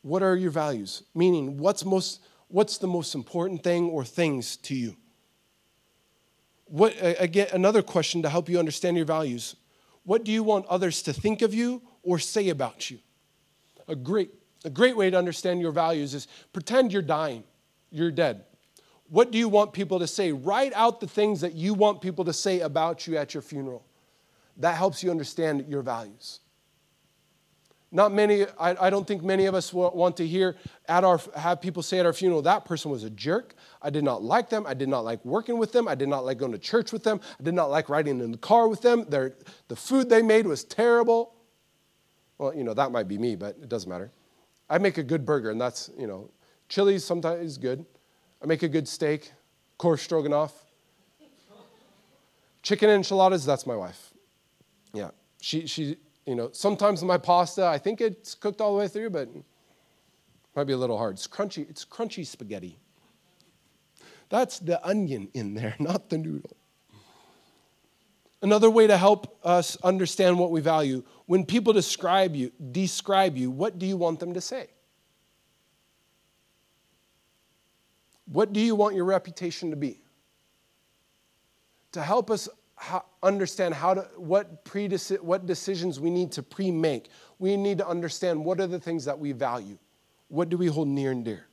What 0.04 0.22
are 0.22 0.36
your 0.36 0.52
values? 0.52 1.02
Meaning, 1.16 1.58
what's, 1.58 1.84
most, 1.84 2.22
what's 2.48 2.78
the 2.78 2.88
most 2.88 3.16
important 3.16 3.64
thing 3.64 3.90
or 3.90 4.04
things 4.04 4.58
to 4.58 4.76
you? 4.76 4.96
What, 6.66 6.96
again, 7.00 7.48
another 7.54 7.82
question 7.82 8.22
to 8.24 8.30
help 8.30 8.50
you 8.50 8.58
understand 8.58 8.98
your 8.98 9.06
values. 9.06 9.56
What 10.04 10.24
do 10.24 10.32
you 10.32 10.44
want 10.44 10.66
others 10.68 11.02
to 11.04 11.14
think 11.14 11.42
of 11.42 11.54
you 11.54 11.82
or 12.04 12.20
say 12.20 12.50
about 12.50 12.90
you? 12.90 13.00
A 13.88 13.96
great, 13.96 14.32
a 14.64 14.70
great 14.70 14.98
way 14.98 15.10
to 15.10 15.18
understand 15.18 15.62
your 15.62 15.72
values 15.72 16.14
is 16.14 16.28
pretend 16.54 16.92
you're 16.92 17.02
dying, 17.02 17.44
you're 17.92 18.12
dead. 18.12 18.46
What 19.10 19.32
do 19.32 19.38
you 19.38 19.48
want 19.48 19.74
people 19.74 20.00
to 20.00 20.08
say? 20.08 20.32
Write 20.32 20.74
out 20.74 21.00
the 21.00 21.08
things 21.08 21.42
that 21.42 21.54
you 21.54 21.76
want 21.76 22.02
people 22.02 22.26
to 22.26 22.34
say 22.34 22.62
about 22.62 23.06
you 23.06 23.18
at 23.18 23.36
your 23.36 23.44
funeral. 23.44 23.86
That 24.58 24.76
helps 24.76 25.04
you 25.04 25.12
understand 25.12 25.66
your 25.68 25.84
values. 25.84 26.40
Not 27.96 28.12
many, 28.12 28.46
I, 28.60 28.88
I, 28.88 28.90
don't 28.90 29.08
think 29.08 29.24
many 29.24 29.46
of 29.46 29.56
us 29.56 29.72
want 29.72 30.18
to 30.18 30.28
hear 30.28 30.58
at 30.90 31.06
our, 31.06 31.18
have 31.34 31.62
people 31.62 31.82
say 31.82 31.98
at 31.98 32.06
our 32.06 32.12
funeral, 32.12 32.42
that 32.42 32.66
person 32.66 32.92
was 32.92 33.06
a 33.06 33.10
jerk. 33.10 33.56
I 33.82 33.90
did 33.90 34.04
not 34.04 34.22
like 34.22 34.50
them. 34.50 34.66
I 34.68 34.74
did 34.74 34.90
not 34.90 35.06
like 35.06 35.24
working 35.24 35.58
with 35.58 35.72
them. 35.72 35.88
I 35.88 35.96
did 35.96 36.10
not 36.10 36.26
like 36.26 36.38
going 36.38 36.52
to 36.52 36.58
church 36.58 36.92
with 36.92 37.06
them. 37.06 37.22
I 37.40 37.44
did 37.44 37.54
not 37.54 37.72
like 37.72 37.88
riding 37.88 38.20
in 38.20 38.34
the 38.34 38.38
car 38.38 38.68
with 38.68 38.82
them. 38.82 39.06
Their, 39.08 39.36
the 39.70 39.78
food 39.78 40.10
they 40.10 40.22
made 40.22 40.46
was 40.46 40.66
terrible. 40.66 41.36
Well, 42.38 42.54
you 42.54 42.66
know, 42.66 42.74
that 42.74 42.92
might 42.92 43.08
be 43.08 43.18
me, 43.18 43.38
but 43.38 43.56
it 43.62 43.70
doesn't 43.70 43.90
matter. 43.90 44.12
I 44.70 44.78
make 44.78 44.98
a 44.98 45.04
good 45.04 45.26
burger, 45.26 45.50
and 45.50 45.62
that's, 45.62 45.90
you 45.98 46.06
know, 46.06 46.30
chili's 46.68 47.06
sometimes 47.06 47.46
is 47.46 47.58
good. 47.58 47.86
I 48.44 48.46
make 48.46 48.62
a 48.62 48.68
good 48.68 48.90
steak, 48.90 49.32
course 49.78 50.02
stroganoff. 50.02 50.52
Chicken 52.62 52.90
enchiladas, 52.90 53.46
that's 53.46 53.66
my 53.66 53.78
wife. 53.78 54.14
Yeah. 54.94 55.12
She, 55.40 55.66
she, 55.66 55.96
you 56.26 56.36
know, 56.36 56.50
sometimes 56.52 57.04
my 57.04 57.18
pasta, 57.18 57.66
I 57.66 57.78
think 57.78 58.02
it's 58.02 58.34
cooked 58.36 58.62
all 58.62 58.74
the 58.74 58.80
way 58.80 58.88
through, 58.88 59.12
but 59.12 59.30
might 60.56 60.64
be 60.64 60.74
a 60.74 60.78
little 60.78 60.98
hard. 60.98 61.16
It's 61.16 61.28
crunchy, 61.28 61.70
it's 61.70 61.86
crunchy 61.86 62.26
spaghetti. 62.26 62.80
That's 64.30 64.60
the 64.60 64.86
onion 64.86 65.30
in 65.34 65.54
there, 65.54 65.76
not 65.80 66.10
the 66.10 66.18
noodle. 66.18 66.56
Another 68.42 68.70
way 68.70 68.88
to 68.88 68.98
help 68.98 69.40
us 69.44 69.76
understand 69.84 70.38
what 70.38 70.52
we 70.52 70.62
value, 70.62 71.04
when 71.26 71.46
people 71.46 71.74
describe 71.74 72.36
you, 72.36 72.52
describe 72.72 73.38
you, 73.38 73.50
what 73.50 73.80
do 73.80 73.86
you 73.86 73.98
want 73.98 74.20
them 74.20 74.34
to 74.34 74.42
say? 74.42 74.68
What 78.26 78.54
do 78.54 78.60
you 78.60 78.76
want 78.76 78.96
your 78.96 79.06
reputation 79.06 79.70
to 79.70 79.76
be? 79.76 80.02
To 81.94 82.02
help 82.02 82.30
us 82.30 82.50
how, 82.76 83.06
understand 83.24 83.74
how 83.74 83.94
to, 83.94 84.02
what, 84.18 84.66
pre 84.66 84.88
what 85.22 85.46
decisions 85.46 86.00
we 86.00 86.10
need 86.10 86.32
to 86.34 86.44
pre 86.44 86.72
make. 86.72 87.10
We 87.40 87.58
need 87.58 87.78
to 87.80 87.88
understand 87.88 88.44
what 88.44 88.60
are 88.60 88.68
the 88.68 88.80
things 88.80 89.06
that 89.06 89.18
we 89.18 89.32
value. 89.32 89.78
What 90.28 90.50
do 90.50 90.58
we 90.58 90.68
hold 90.68 90.88
near 90.88 91.12
and 91.12 91.24
dear? 91.24 91.46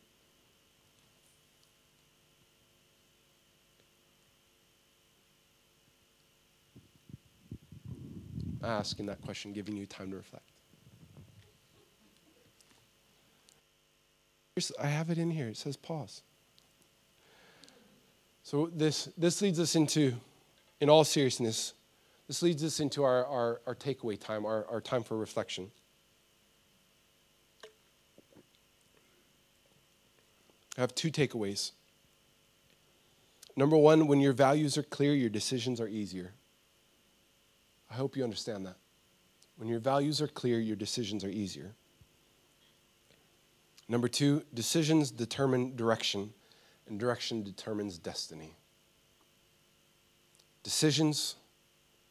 Asking 8.63 9.07
that 9.07 9.21
question, 9.23 9.53
giving 9.53 9.77
you 9.77 9.87
time 9.87 10.11
to 10.11 10.17
reflect. 10.17 10.45
I 14.81 14.87
have 14.87 15.11
it 15.11 15.19
in 15.19 15.31
here. 15.31 15.49
It 15.49 15.57
says 15.57 15.77
pause. 15.77 16.23
So 18.43 18.71
this, 18.73 19.09
this 19.17 19.41
leads 19.41 19.59
us 19.59 19.75
into 19.75 20.15
in 20.83 20.91
all 20.91 21.05
seriousness, 21.05 21.75
this 22.27 22.43
leads 22.43 22.65
us 22.65 22.81
into 22.81 23.05
our, 23.05 23.25
our, 23.27 23.61
our 23.69 23.75
takeaway 23.77 24.19
time, 24.19 24.45
our, 24.45 24.67
our 24.67 24.81
time 24.81 25.05
for 25.05 25.17
reflection. 25.17 25.71
I 30.77 30.81
have 30.81 30.93
two 30.93 31.13
takeaways. 31.13 31.71
Number 33.57 33.77
one, 33.77 34.09
when 34.09 34.19
your 34.19 34.33
values 34.33 34.77
are 34.77 34.83
clear, 34.83 35.15
your 35.15 35.31
decisions 35.31 35.81
are 35.81 35.87
easier. 35.87 36.33
I 37.89 37.95
hope 37.95 38.17
you 38.17 38.25
understand 38.25 38.67
that. 38.67 38.79
When 39.55 39.69
your 39.69 39.79
values 39.79 40.21
are 40.21 40.27
clear, 40.27 40.59
your 40.59 40.75
decisions 40.75 41.23
are 41.23 41.31
easier. 41.31 41.77
Number 43.89 44.09
two, 44.09 44.43
decisions 44.53 45.13
determine 45.13 45.77
direction, 45.77 46.33
and 46.89 46.99
direction 46.99 47.45
determines 47.45 47.99
destiny. 47.99 48.57
Decisions, 50.63 51.37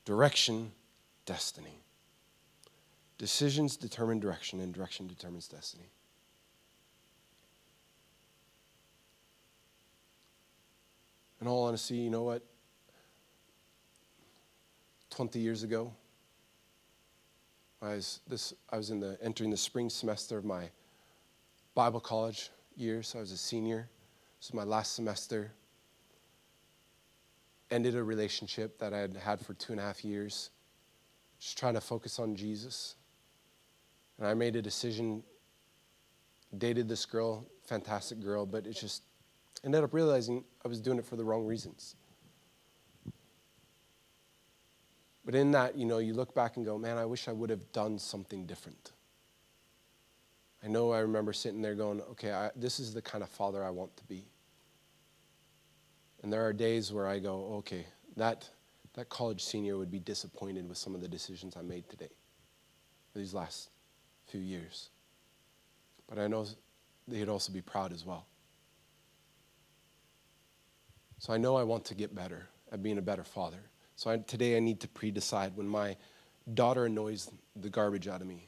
direction, 0.06 0.72
destiny. 1.26 1.80
Decisions 3.18 3.78
determine 3.78 4.20
direction, 4.20 4.60
and 4.60 4.74
direction 4.74 5.08
determines 5.08 5.48
destiny. 5.48 5.90
In 11.40 11.48
all 11.48 11.64
honesty, 11.66 11.96
you 11.96 12.10
know 12.10 12.24
what? 12.24 12.44
20 15.10 15.40
years 15.40 15.64
ago, 15.64 15.92
I 17.82 17.96
was, 17.96 18.20
this, 18.28 18.54
I 18.70 18.78
was 18.78 18.92
in 18.92 19.00
the, 19.00 19.18
entering 19.22 19.50
the 19.50 19.58
spring 19.58 19.90
semester 19.90 20.38
of 20.38 20.46
my 20.46 20.70
Bible 21.74 22.00
college 22.00 22.50
year, 22.76 23.02
so 23.02 23.20
I 23.20 23.22
was 23.22 23.32
a 23.32 23.38
senior. 23.38 23.90
This 24.40 24.50
was 24.50 24.54
my 24.54 24.64
last 24.64 24.94
semester 24.94 25.52
ended 27.72 27.96
a 27.96 28.04
relationship 28.04 28.78
that 28.80 28.94
I 28.94 29.00
had 29.00 29.16
had 29.16 29.40
for 29.40 29.54
two 29.54 29.74
and 29.74 29.80
a 29.80 29.84
half 29.84 30.04
years, 30.04 30.52
just 31.40 31.58
trying 31.58 31.74
to 31.74 31.82
focus 31.82 32.20
on 32.20 32.36
Jesus. 32.36 32.96
And 34.18 34.28
I 34.28 34.34
made 34.34 34.56
a 34.56 34.62
decision, 34.62 35.24
dated 36.58 36.88
this 36.88 37.06
girl, 37.06 37.48
fantastic 37.66 38.20
girl, 38.22 38.46
but 38.46 38.68
it 38.68 38.74
just 38.74 39.04
ended 39.64 39.84
up 39.84 39.94
realizing 39.94 40.44
I 40.64 40.68
was 40.68 40.80
doing 40.82 41.00
it 41.00 41.06
for 41.06 41.16
the 41.16 41.24
wrong 41.24 41.46
reasons. 41.46 41.96
But 45.24 45.36
in 45.36 45.52
that, 45.52 45.78
you 45.78 45.86
know, 45.86 46.00
you 46.00 46.14
look 46.14 46.34
back 46.34 46.58
and 46.58 46.66
go, 46.66 46.78
man, 46.78 46.98
I 46.98 47.06
wish 47.06 47.28
I 47.28 47.32
would 47.32 47.50
have 47.50 47.72
done 47.72 48.00
something 48.00 48.46
different. 48.46 48.92
I 50.64 50.68
know 50.68 50.92
I 50.92 51.00
remember 51.00 51.34
sitting 51.34 51.62
there 51.62 51.76
going, 51.76 52.02
okay, 52.02 52.32
I, 52.32 52.52
this 52.56 52.80
is 52.80 52.94
the 52.94 53.02
kind 53.02 53.24
of 53.24 53.30
father 53.30 53.64
I 53.64 53.70
want 53.70 53.96
to 53.98 54.04
be. 54.04 54.26
And 56.22 56.32
there 56.32 56.46
are 56.46 56.54
days 56.54 56.94
where 56.94 57.08
I 57.08 57.20
go, 57.20 57.54
okay, 57.58 57.86
that, 58.16 58.48
that 58.94 59.10
college 59.10 59.44
senior 59.44 59.78
would 59.78 59.92
be 59.92 60.00
disappointed 60.00 60.68
with 60.68 60.78
some 60.78 60.94
of 60.94 61.02
the 61.02 61.08
decisions 61.08 61.56
I 61.58 61.62
made 61.62 61.90
today, 61.90 62.12
these 63.16 63.34
last 63.34 63.70
few 64.28 64.40
years. 64.40 64.90
But 66.08 66.20
I 66.20 66.28
know 66.28 66.46
they'd 67.08 67.30
also 67.30 67.52
be 67.52 67.62
proud 67.62 67.92
as 67.92 68.06
well. 68.06 68.28
So 71.18 71.34
I 71.34 71.38
know 71.38 71.56
I 71.56 71.64
want 71.64 71.86
to 71.86 71.96
get 71.96 72.14
better 72.14 72.48
at 72.72 72.82
being 72.82 72.98
a 72.98 73.02
better 73.02 73.24
father. 73.24 73.60
So 73.96 74.10
I, 74.10 74.18
today 74.18 74.58
I 74.58 74.60
need 74.60 74.80
to 74.82 74.88
pre 74.88 75.12
decide 75.12 75.56
when 75.56 75.68
my 75.68 75.96
daughter 76.54 76.86
annoys 76.86 77.32
the 77.56 77.70
garbage 77.70 78.08
out 78.08 78.22
of 78.22 78.28
me, 78.28 78.48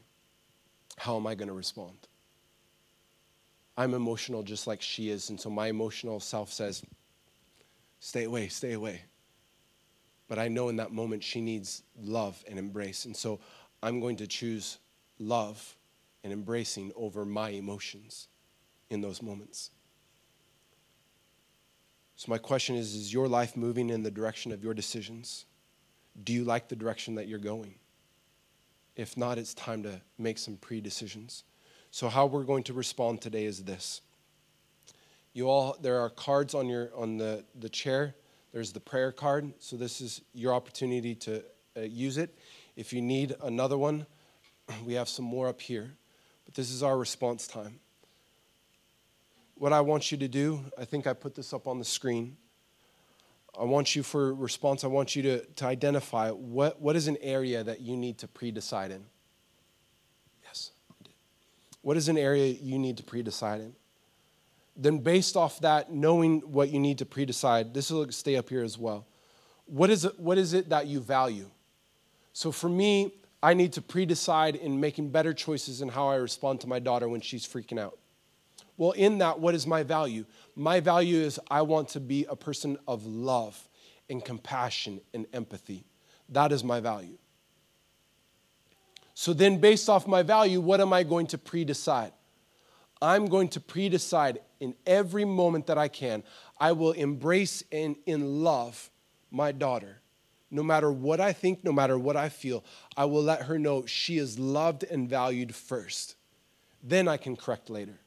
how 0.97 1.15
am 1.15 1.27
I 1.27 1.35
going 1.35 1.47
to 1.47 1.53
respond? 1.53 1.95
I'm 3.77 3.93
emotional 3.93 4.43
just 4.43 4.67
like 4.67 4.81
she 4.81 5.09
is, 5.09 5.29
and 5.29 5.39
so 5.39 5.49
my 5.49 5.67
emotional 5.67 6.19
self 6.19 6.51
says, 6.51 6.83
Stay 8.03 8.25
away, 8.25 8.49
stay 8.49 8.73
away. 8.73 9.01
But 10.27 10.37
I 10.37 10.49
know 10.49 10.67
in 10.67 10.75
that 10.75 10.91
moment 10.91 11.23
she 11.23 11.39
needs 11.39 11.83
love 11.97 12.43
and 12.49 12.59
embrace. 12.59 13.05
And 13.05 13.15
so 13.15 13.39
I'm 13.81 14.01
going 14.01 14.17
to 14.17 14.27
choose 14.27 14.79
love 15.19 15.77
and 16.21 16.33
embracing 16.33 16.91
over 16.97 17.23
my 17.23 17.51
emotions 17.51 18.27
in 18.89 18.99
those 18.99 19.21
moments. 19.21 19.71
So, 22.17 22.29
my 22.29 22.37
question 22.37 22.75
is 22.75 22.93
Is 22.93 23.13
your 23.13 23.29
life 23.29 23.55
moving 23.55 23.89
in 23.89 24.03
the 24.03 24.11
direction 24.11 24.51
of 24.51 24.65
your 24.65 24.73
decisions? 24.73 25.45
Do 26.25 26.33
you 26.33 26.43
like 26.43 26.67
the 26.67 26.75
direction 26.75 27.15
that 27.15 27.29
you're 27.29 27.39
going? 27.39 27.75
If 28.97 29.15
not, 29.15 29.37
it's 29.37 29.53
time 29.53 29.81
to 29.83 30.01
make 30.17 30.37
some 30.37 30.57
pre 30.57 30.81
decisions. 30.81 31.45
So, 31.89 32.09
how 32.09 32.25
we're 32.25 32.43
going 32.43 32.63
to 32.63 32.73
respond 32.73 33.21
today 33.21 33.45
is 33.45 33.63
this 33.63 34.01
you 35.33 35.49
all, 35.49 35.75
there 35.81 35.99
are 35.99 36.09
cards 36.09 36.53
on, 36.53 36.67
your, 36.67 36.91
on 36.95 37.17
the, 37.17 37.43
the 37.59 37.69
chair. 37.69 38.15
There's 38.51 38.71
the 38.71 38.79
prayer 38.79 39.11
card. 39.11 39.51
So 39.59 39.75
this 39.75 39.99
is 39.99 40.21
your 40.33 40.53
opportunity 40.53 41.15
to 41.15 41.43
uh, 41.75 41.81
use 41.81 42.17
it. 42.17 42.37
If 42.75 42.93
you 42.93 43.01
need 43.01 43.35
another 43.41 43.77
one, 43.77 44.05
we 44.85 44.93
have 44.93 45.09
some 45.09 45.25
more 45.25 45.47
up 45.47 45.59
here. 45.59 45.95
But 46.45 46.53
this 46.53 46.69
is 46.69 46.83
our 46.83 46.97
response 46.97 47.47
time. 47.47 47.79
What 49.55 49.73
I 49.73 49.81
want 49.81 50.11
you 50.11 50.17
to 50.19 50.27
do, 50.27 50.61
I 50.77 50.85
think 50.85 51.07
I 51.07 51.13
put 51.13 51.35
this 51.35 51.53
up 51.53 51.67
on 51.67 51.79
the 51.79 51.85
screen. 51.85 52.37
I 53.59 53.63
want 53.63 53.95
you 53.95 54.03
for 54.03 54.33
response, 54.33 54.83
I 54.83 54.87
want 54.87 55.15
you 55.15 55.21
to, 55.23 55.45
to 55.45 55.65
identify 55.65 56.31
what, 56.31 56.81
what 56.81 56.95
is 56.95 57.07
an 57.07 57.17
area 57.21 57.63
that 57.63 57.81
you 57.81 57.95
need 57.95 58.17
to 58.19 58.27
pre 58.27 58.51
decide 58.51 58.89
in. 58.89 59.03
Yes, 60.43 60.71
What 61.81 61.95
is 61.95 62.09
an 62.09 62.17
area 62.17 62.47
you 62.47 62.79
need 62.79 62.97
to 62.97 63.03
pre 63.03 63.21
decide 63.21 63.61
in? 63.61 63.75
Then 64.75 64.99
based 64.99 65.35
off 65.35 65.59
that, 65.59 65.91
knowing 65.91 66.39
what 66.41 66.69
you 66.69 66.79
need 66.79 66.97
to 66.99 67.05
pre-decide, 67.05 67.73
this 67.73 67.91
will 67.91 68.11
stay 68.11 68.35
up 68.35 68.49
here 68.49 68.63
as 68.63 68.77
well. 68.77 69.05
What 69.65 69.89
is 69.89 70.05
it, 70.05 70.19
what 70.19 70.37
is 70.37 70.53
it 70.53 70.69
that 70.69 70.87
you 70.87 70.99
value? 70.99 71.49
So 72.33 72.51
for 72.51 72.69
me, 72.69 73.13
I 73.41 73.53
need 73.53 73.73
to 73.73 73.81
pre 73.81 74.05
decide 74.05 74.55
in 74.55 74.79
making 74.79 75.09
better 75.09 75.33
choices 75.33 75.81
in 75.81 75.89
how 75.89 76.07
I 76.07 76.15
respond 76.15 76.61
to 76.61 76.67
my 76.67 76.79
daughter 76.79 77.07
when 77.07 77.21
she's 77.21 77.45
freaking 77.45 77.79
out. 77.79 77.97
Well, 78.77 78.91
in 78.91 79.19
that, 79.19 79.39
what 79.39 79.53
is 79.53 79.67
my 79.67 79.83
value? 79.83 80.25
My 80.55 80.79
value 80.79 81.17
is 81.17 81.39
I 81.51 81.61
want 81.61 81.89
to 81.89 81.99
be 81.99 82.25
a 82.29 82.35
person 82.35 82.77
of 82.87 83.05
love 83.05 83.69
and 84.09 84.23
compassion 84.23 85.01
and 85.13 85.27
empathy. 85.33 85.85
That 86.29 86.51
is 86.51 86.63
my 86.63 86.79
value. 86.79 87.17
So 89.13 89.33
then, 89.33 89.59
based 89.59 89.89
off 89.89 90.07
my 90.07 90.23
value, 90.23 90.59
what 90.59 90.81
am 90.81 90.91
I 90.91 91.03
going 91.03 91.27
to 91.27 91.37
pre 91.37 91.63
decide? 91.63 92.13
I'm 93.01 93.27
going 93.27 93.49
to 93.49 93.59
pre 93.59 93.89
decide 93.89 94.39
in 94.63 94.73
every 94.85 95.25
moment 95.25 95.67
that 95.67 95.77
I 95.77 95.89
can, 95.89 96.23
I 96.57 96.71
will 96.71 96.93
embrace 96.93 97.65
and 97.69 97.97
in 98.05 98.43
love 98.43 98.89
my 99.29 99.51
daughter. 99.51 99.99
No 100.49 100.63
matter 100.63 100.89
what 100.89 101.19
I 101.19 101.33
think, 101.33 101.65
no 101.65 101.73
matter 101.73 101.99
what 101.99 102.15
I 102.15 102.29
feel, 102.29 102.63
I 102.95 103.03
will 103.03 103.23
let 103.23 103.43
her 103.43 103.59
know 103.59 103.85
she 103.85 104.17
is 104.17 104.39
loved 104.39 104.85
and 104.85 105.09
valued 105.09 105.53
first. 105.53 106.15
Then 106.81 107.09
I 107.09 107.17
can 107.17 107.35
correct 107.35 107.69
later. 107.69 107.99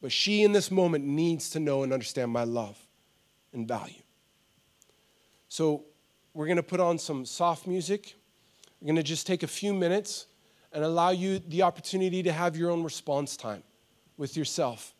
But 0.00 0.10
she, 0.10 0.42
in 0.42 0.50
this 0.50 0.68
moment, 0.72 1.04
needs 1.04 1.50
to 1.50 1.60
know 1.60 1.84
and 1.84 1.92
understand 1.92 2.32
my 2.32 2.42
love 2.42 2.76
and 3.52 3.68
value. 3.68 4.02
So, 5.48 5.84
we're 6.34 6.46
going 6.46 6.56
to 6.56 6.62
put 6.62 6.80
on 6.80 6.98
some 6.98 7.24
soft 7.24 7.68
music. 7.68 8.14
We're 8.80 8.86
going 8.86 8.96
to 8.96 9.02
just 9.04 9.28
take 9.28 9.44
a 9.44 9.46
few 9.46 9.74
minutes 9.74 10.26
and 10.72 10.82
allow 10.82 11.10
you 11.10 11.38
the 11.38 11.62
opportunity 11.62 12.22
to 12.24 12.32
have 12.32 12.56
your 12.56 12.70
own 12.70 12.82
response 12.82 13.36
time 13.36 13.62
with 14.16 14.36
yourself. 14.36 14.94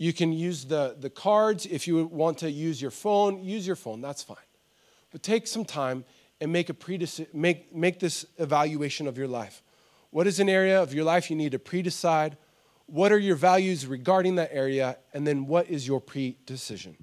You 0.00 0.14
can 0.14 0.32
use 0.32 0.64
the, 0.64 0.96
the 0.98 1.10
cards. 1.10 1.66
If 1.66 1.86
you 1.86 2.06
want 2.06 2.38
to 2.38 2.50
use 2.50 2.80
your 2.80 2.90
phone, 2.90 3.44
use 3.44 3.66
your 3.66 3.76
phone. 3.76 4.00
That's 4.00 4.22
fine. 4.22 4.38
But 5.12 5.22
take 5.22 5.46
some 5.46 5.62
time 5.62 6.06
and 6.40 6.50
make, 6.50 6.70
a 6.70 6.72
predec- 6.72 7.34
make, 7.34 7.74
make 7.74 8.00
this 8.00 8.24
evaluation 8.38 9.06
of 9.06 9.18
your 9.18 9.28
life. 9.28 9.62
What 10.08 10.26
is 10.26 10.40
an 10.40 10.48
area 10.48 10.82
of 10.82 10.94
your 10.94 11.04
life 11.04 11.28
you 11.28 11.36
need 11.36 11.52
to 11.52 11.58
pre 11.58 11.82
decide? 11.82 12.38
What 12.86 13.12
are 13.12 13.18
your 13.18 13.36
values 13.36 13.86
regarding 13.86 14.36
that 14.36 14.48
area? 14.54 14.96
And 15.12 15.26
then 15.26 15.46
what 15.46 15.68
is 15.68 15.86
your 15.86 16.00
pre 16.00 16.38
decision? 16.46 16.96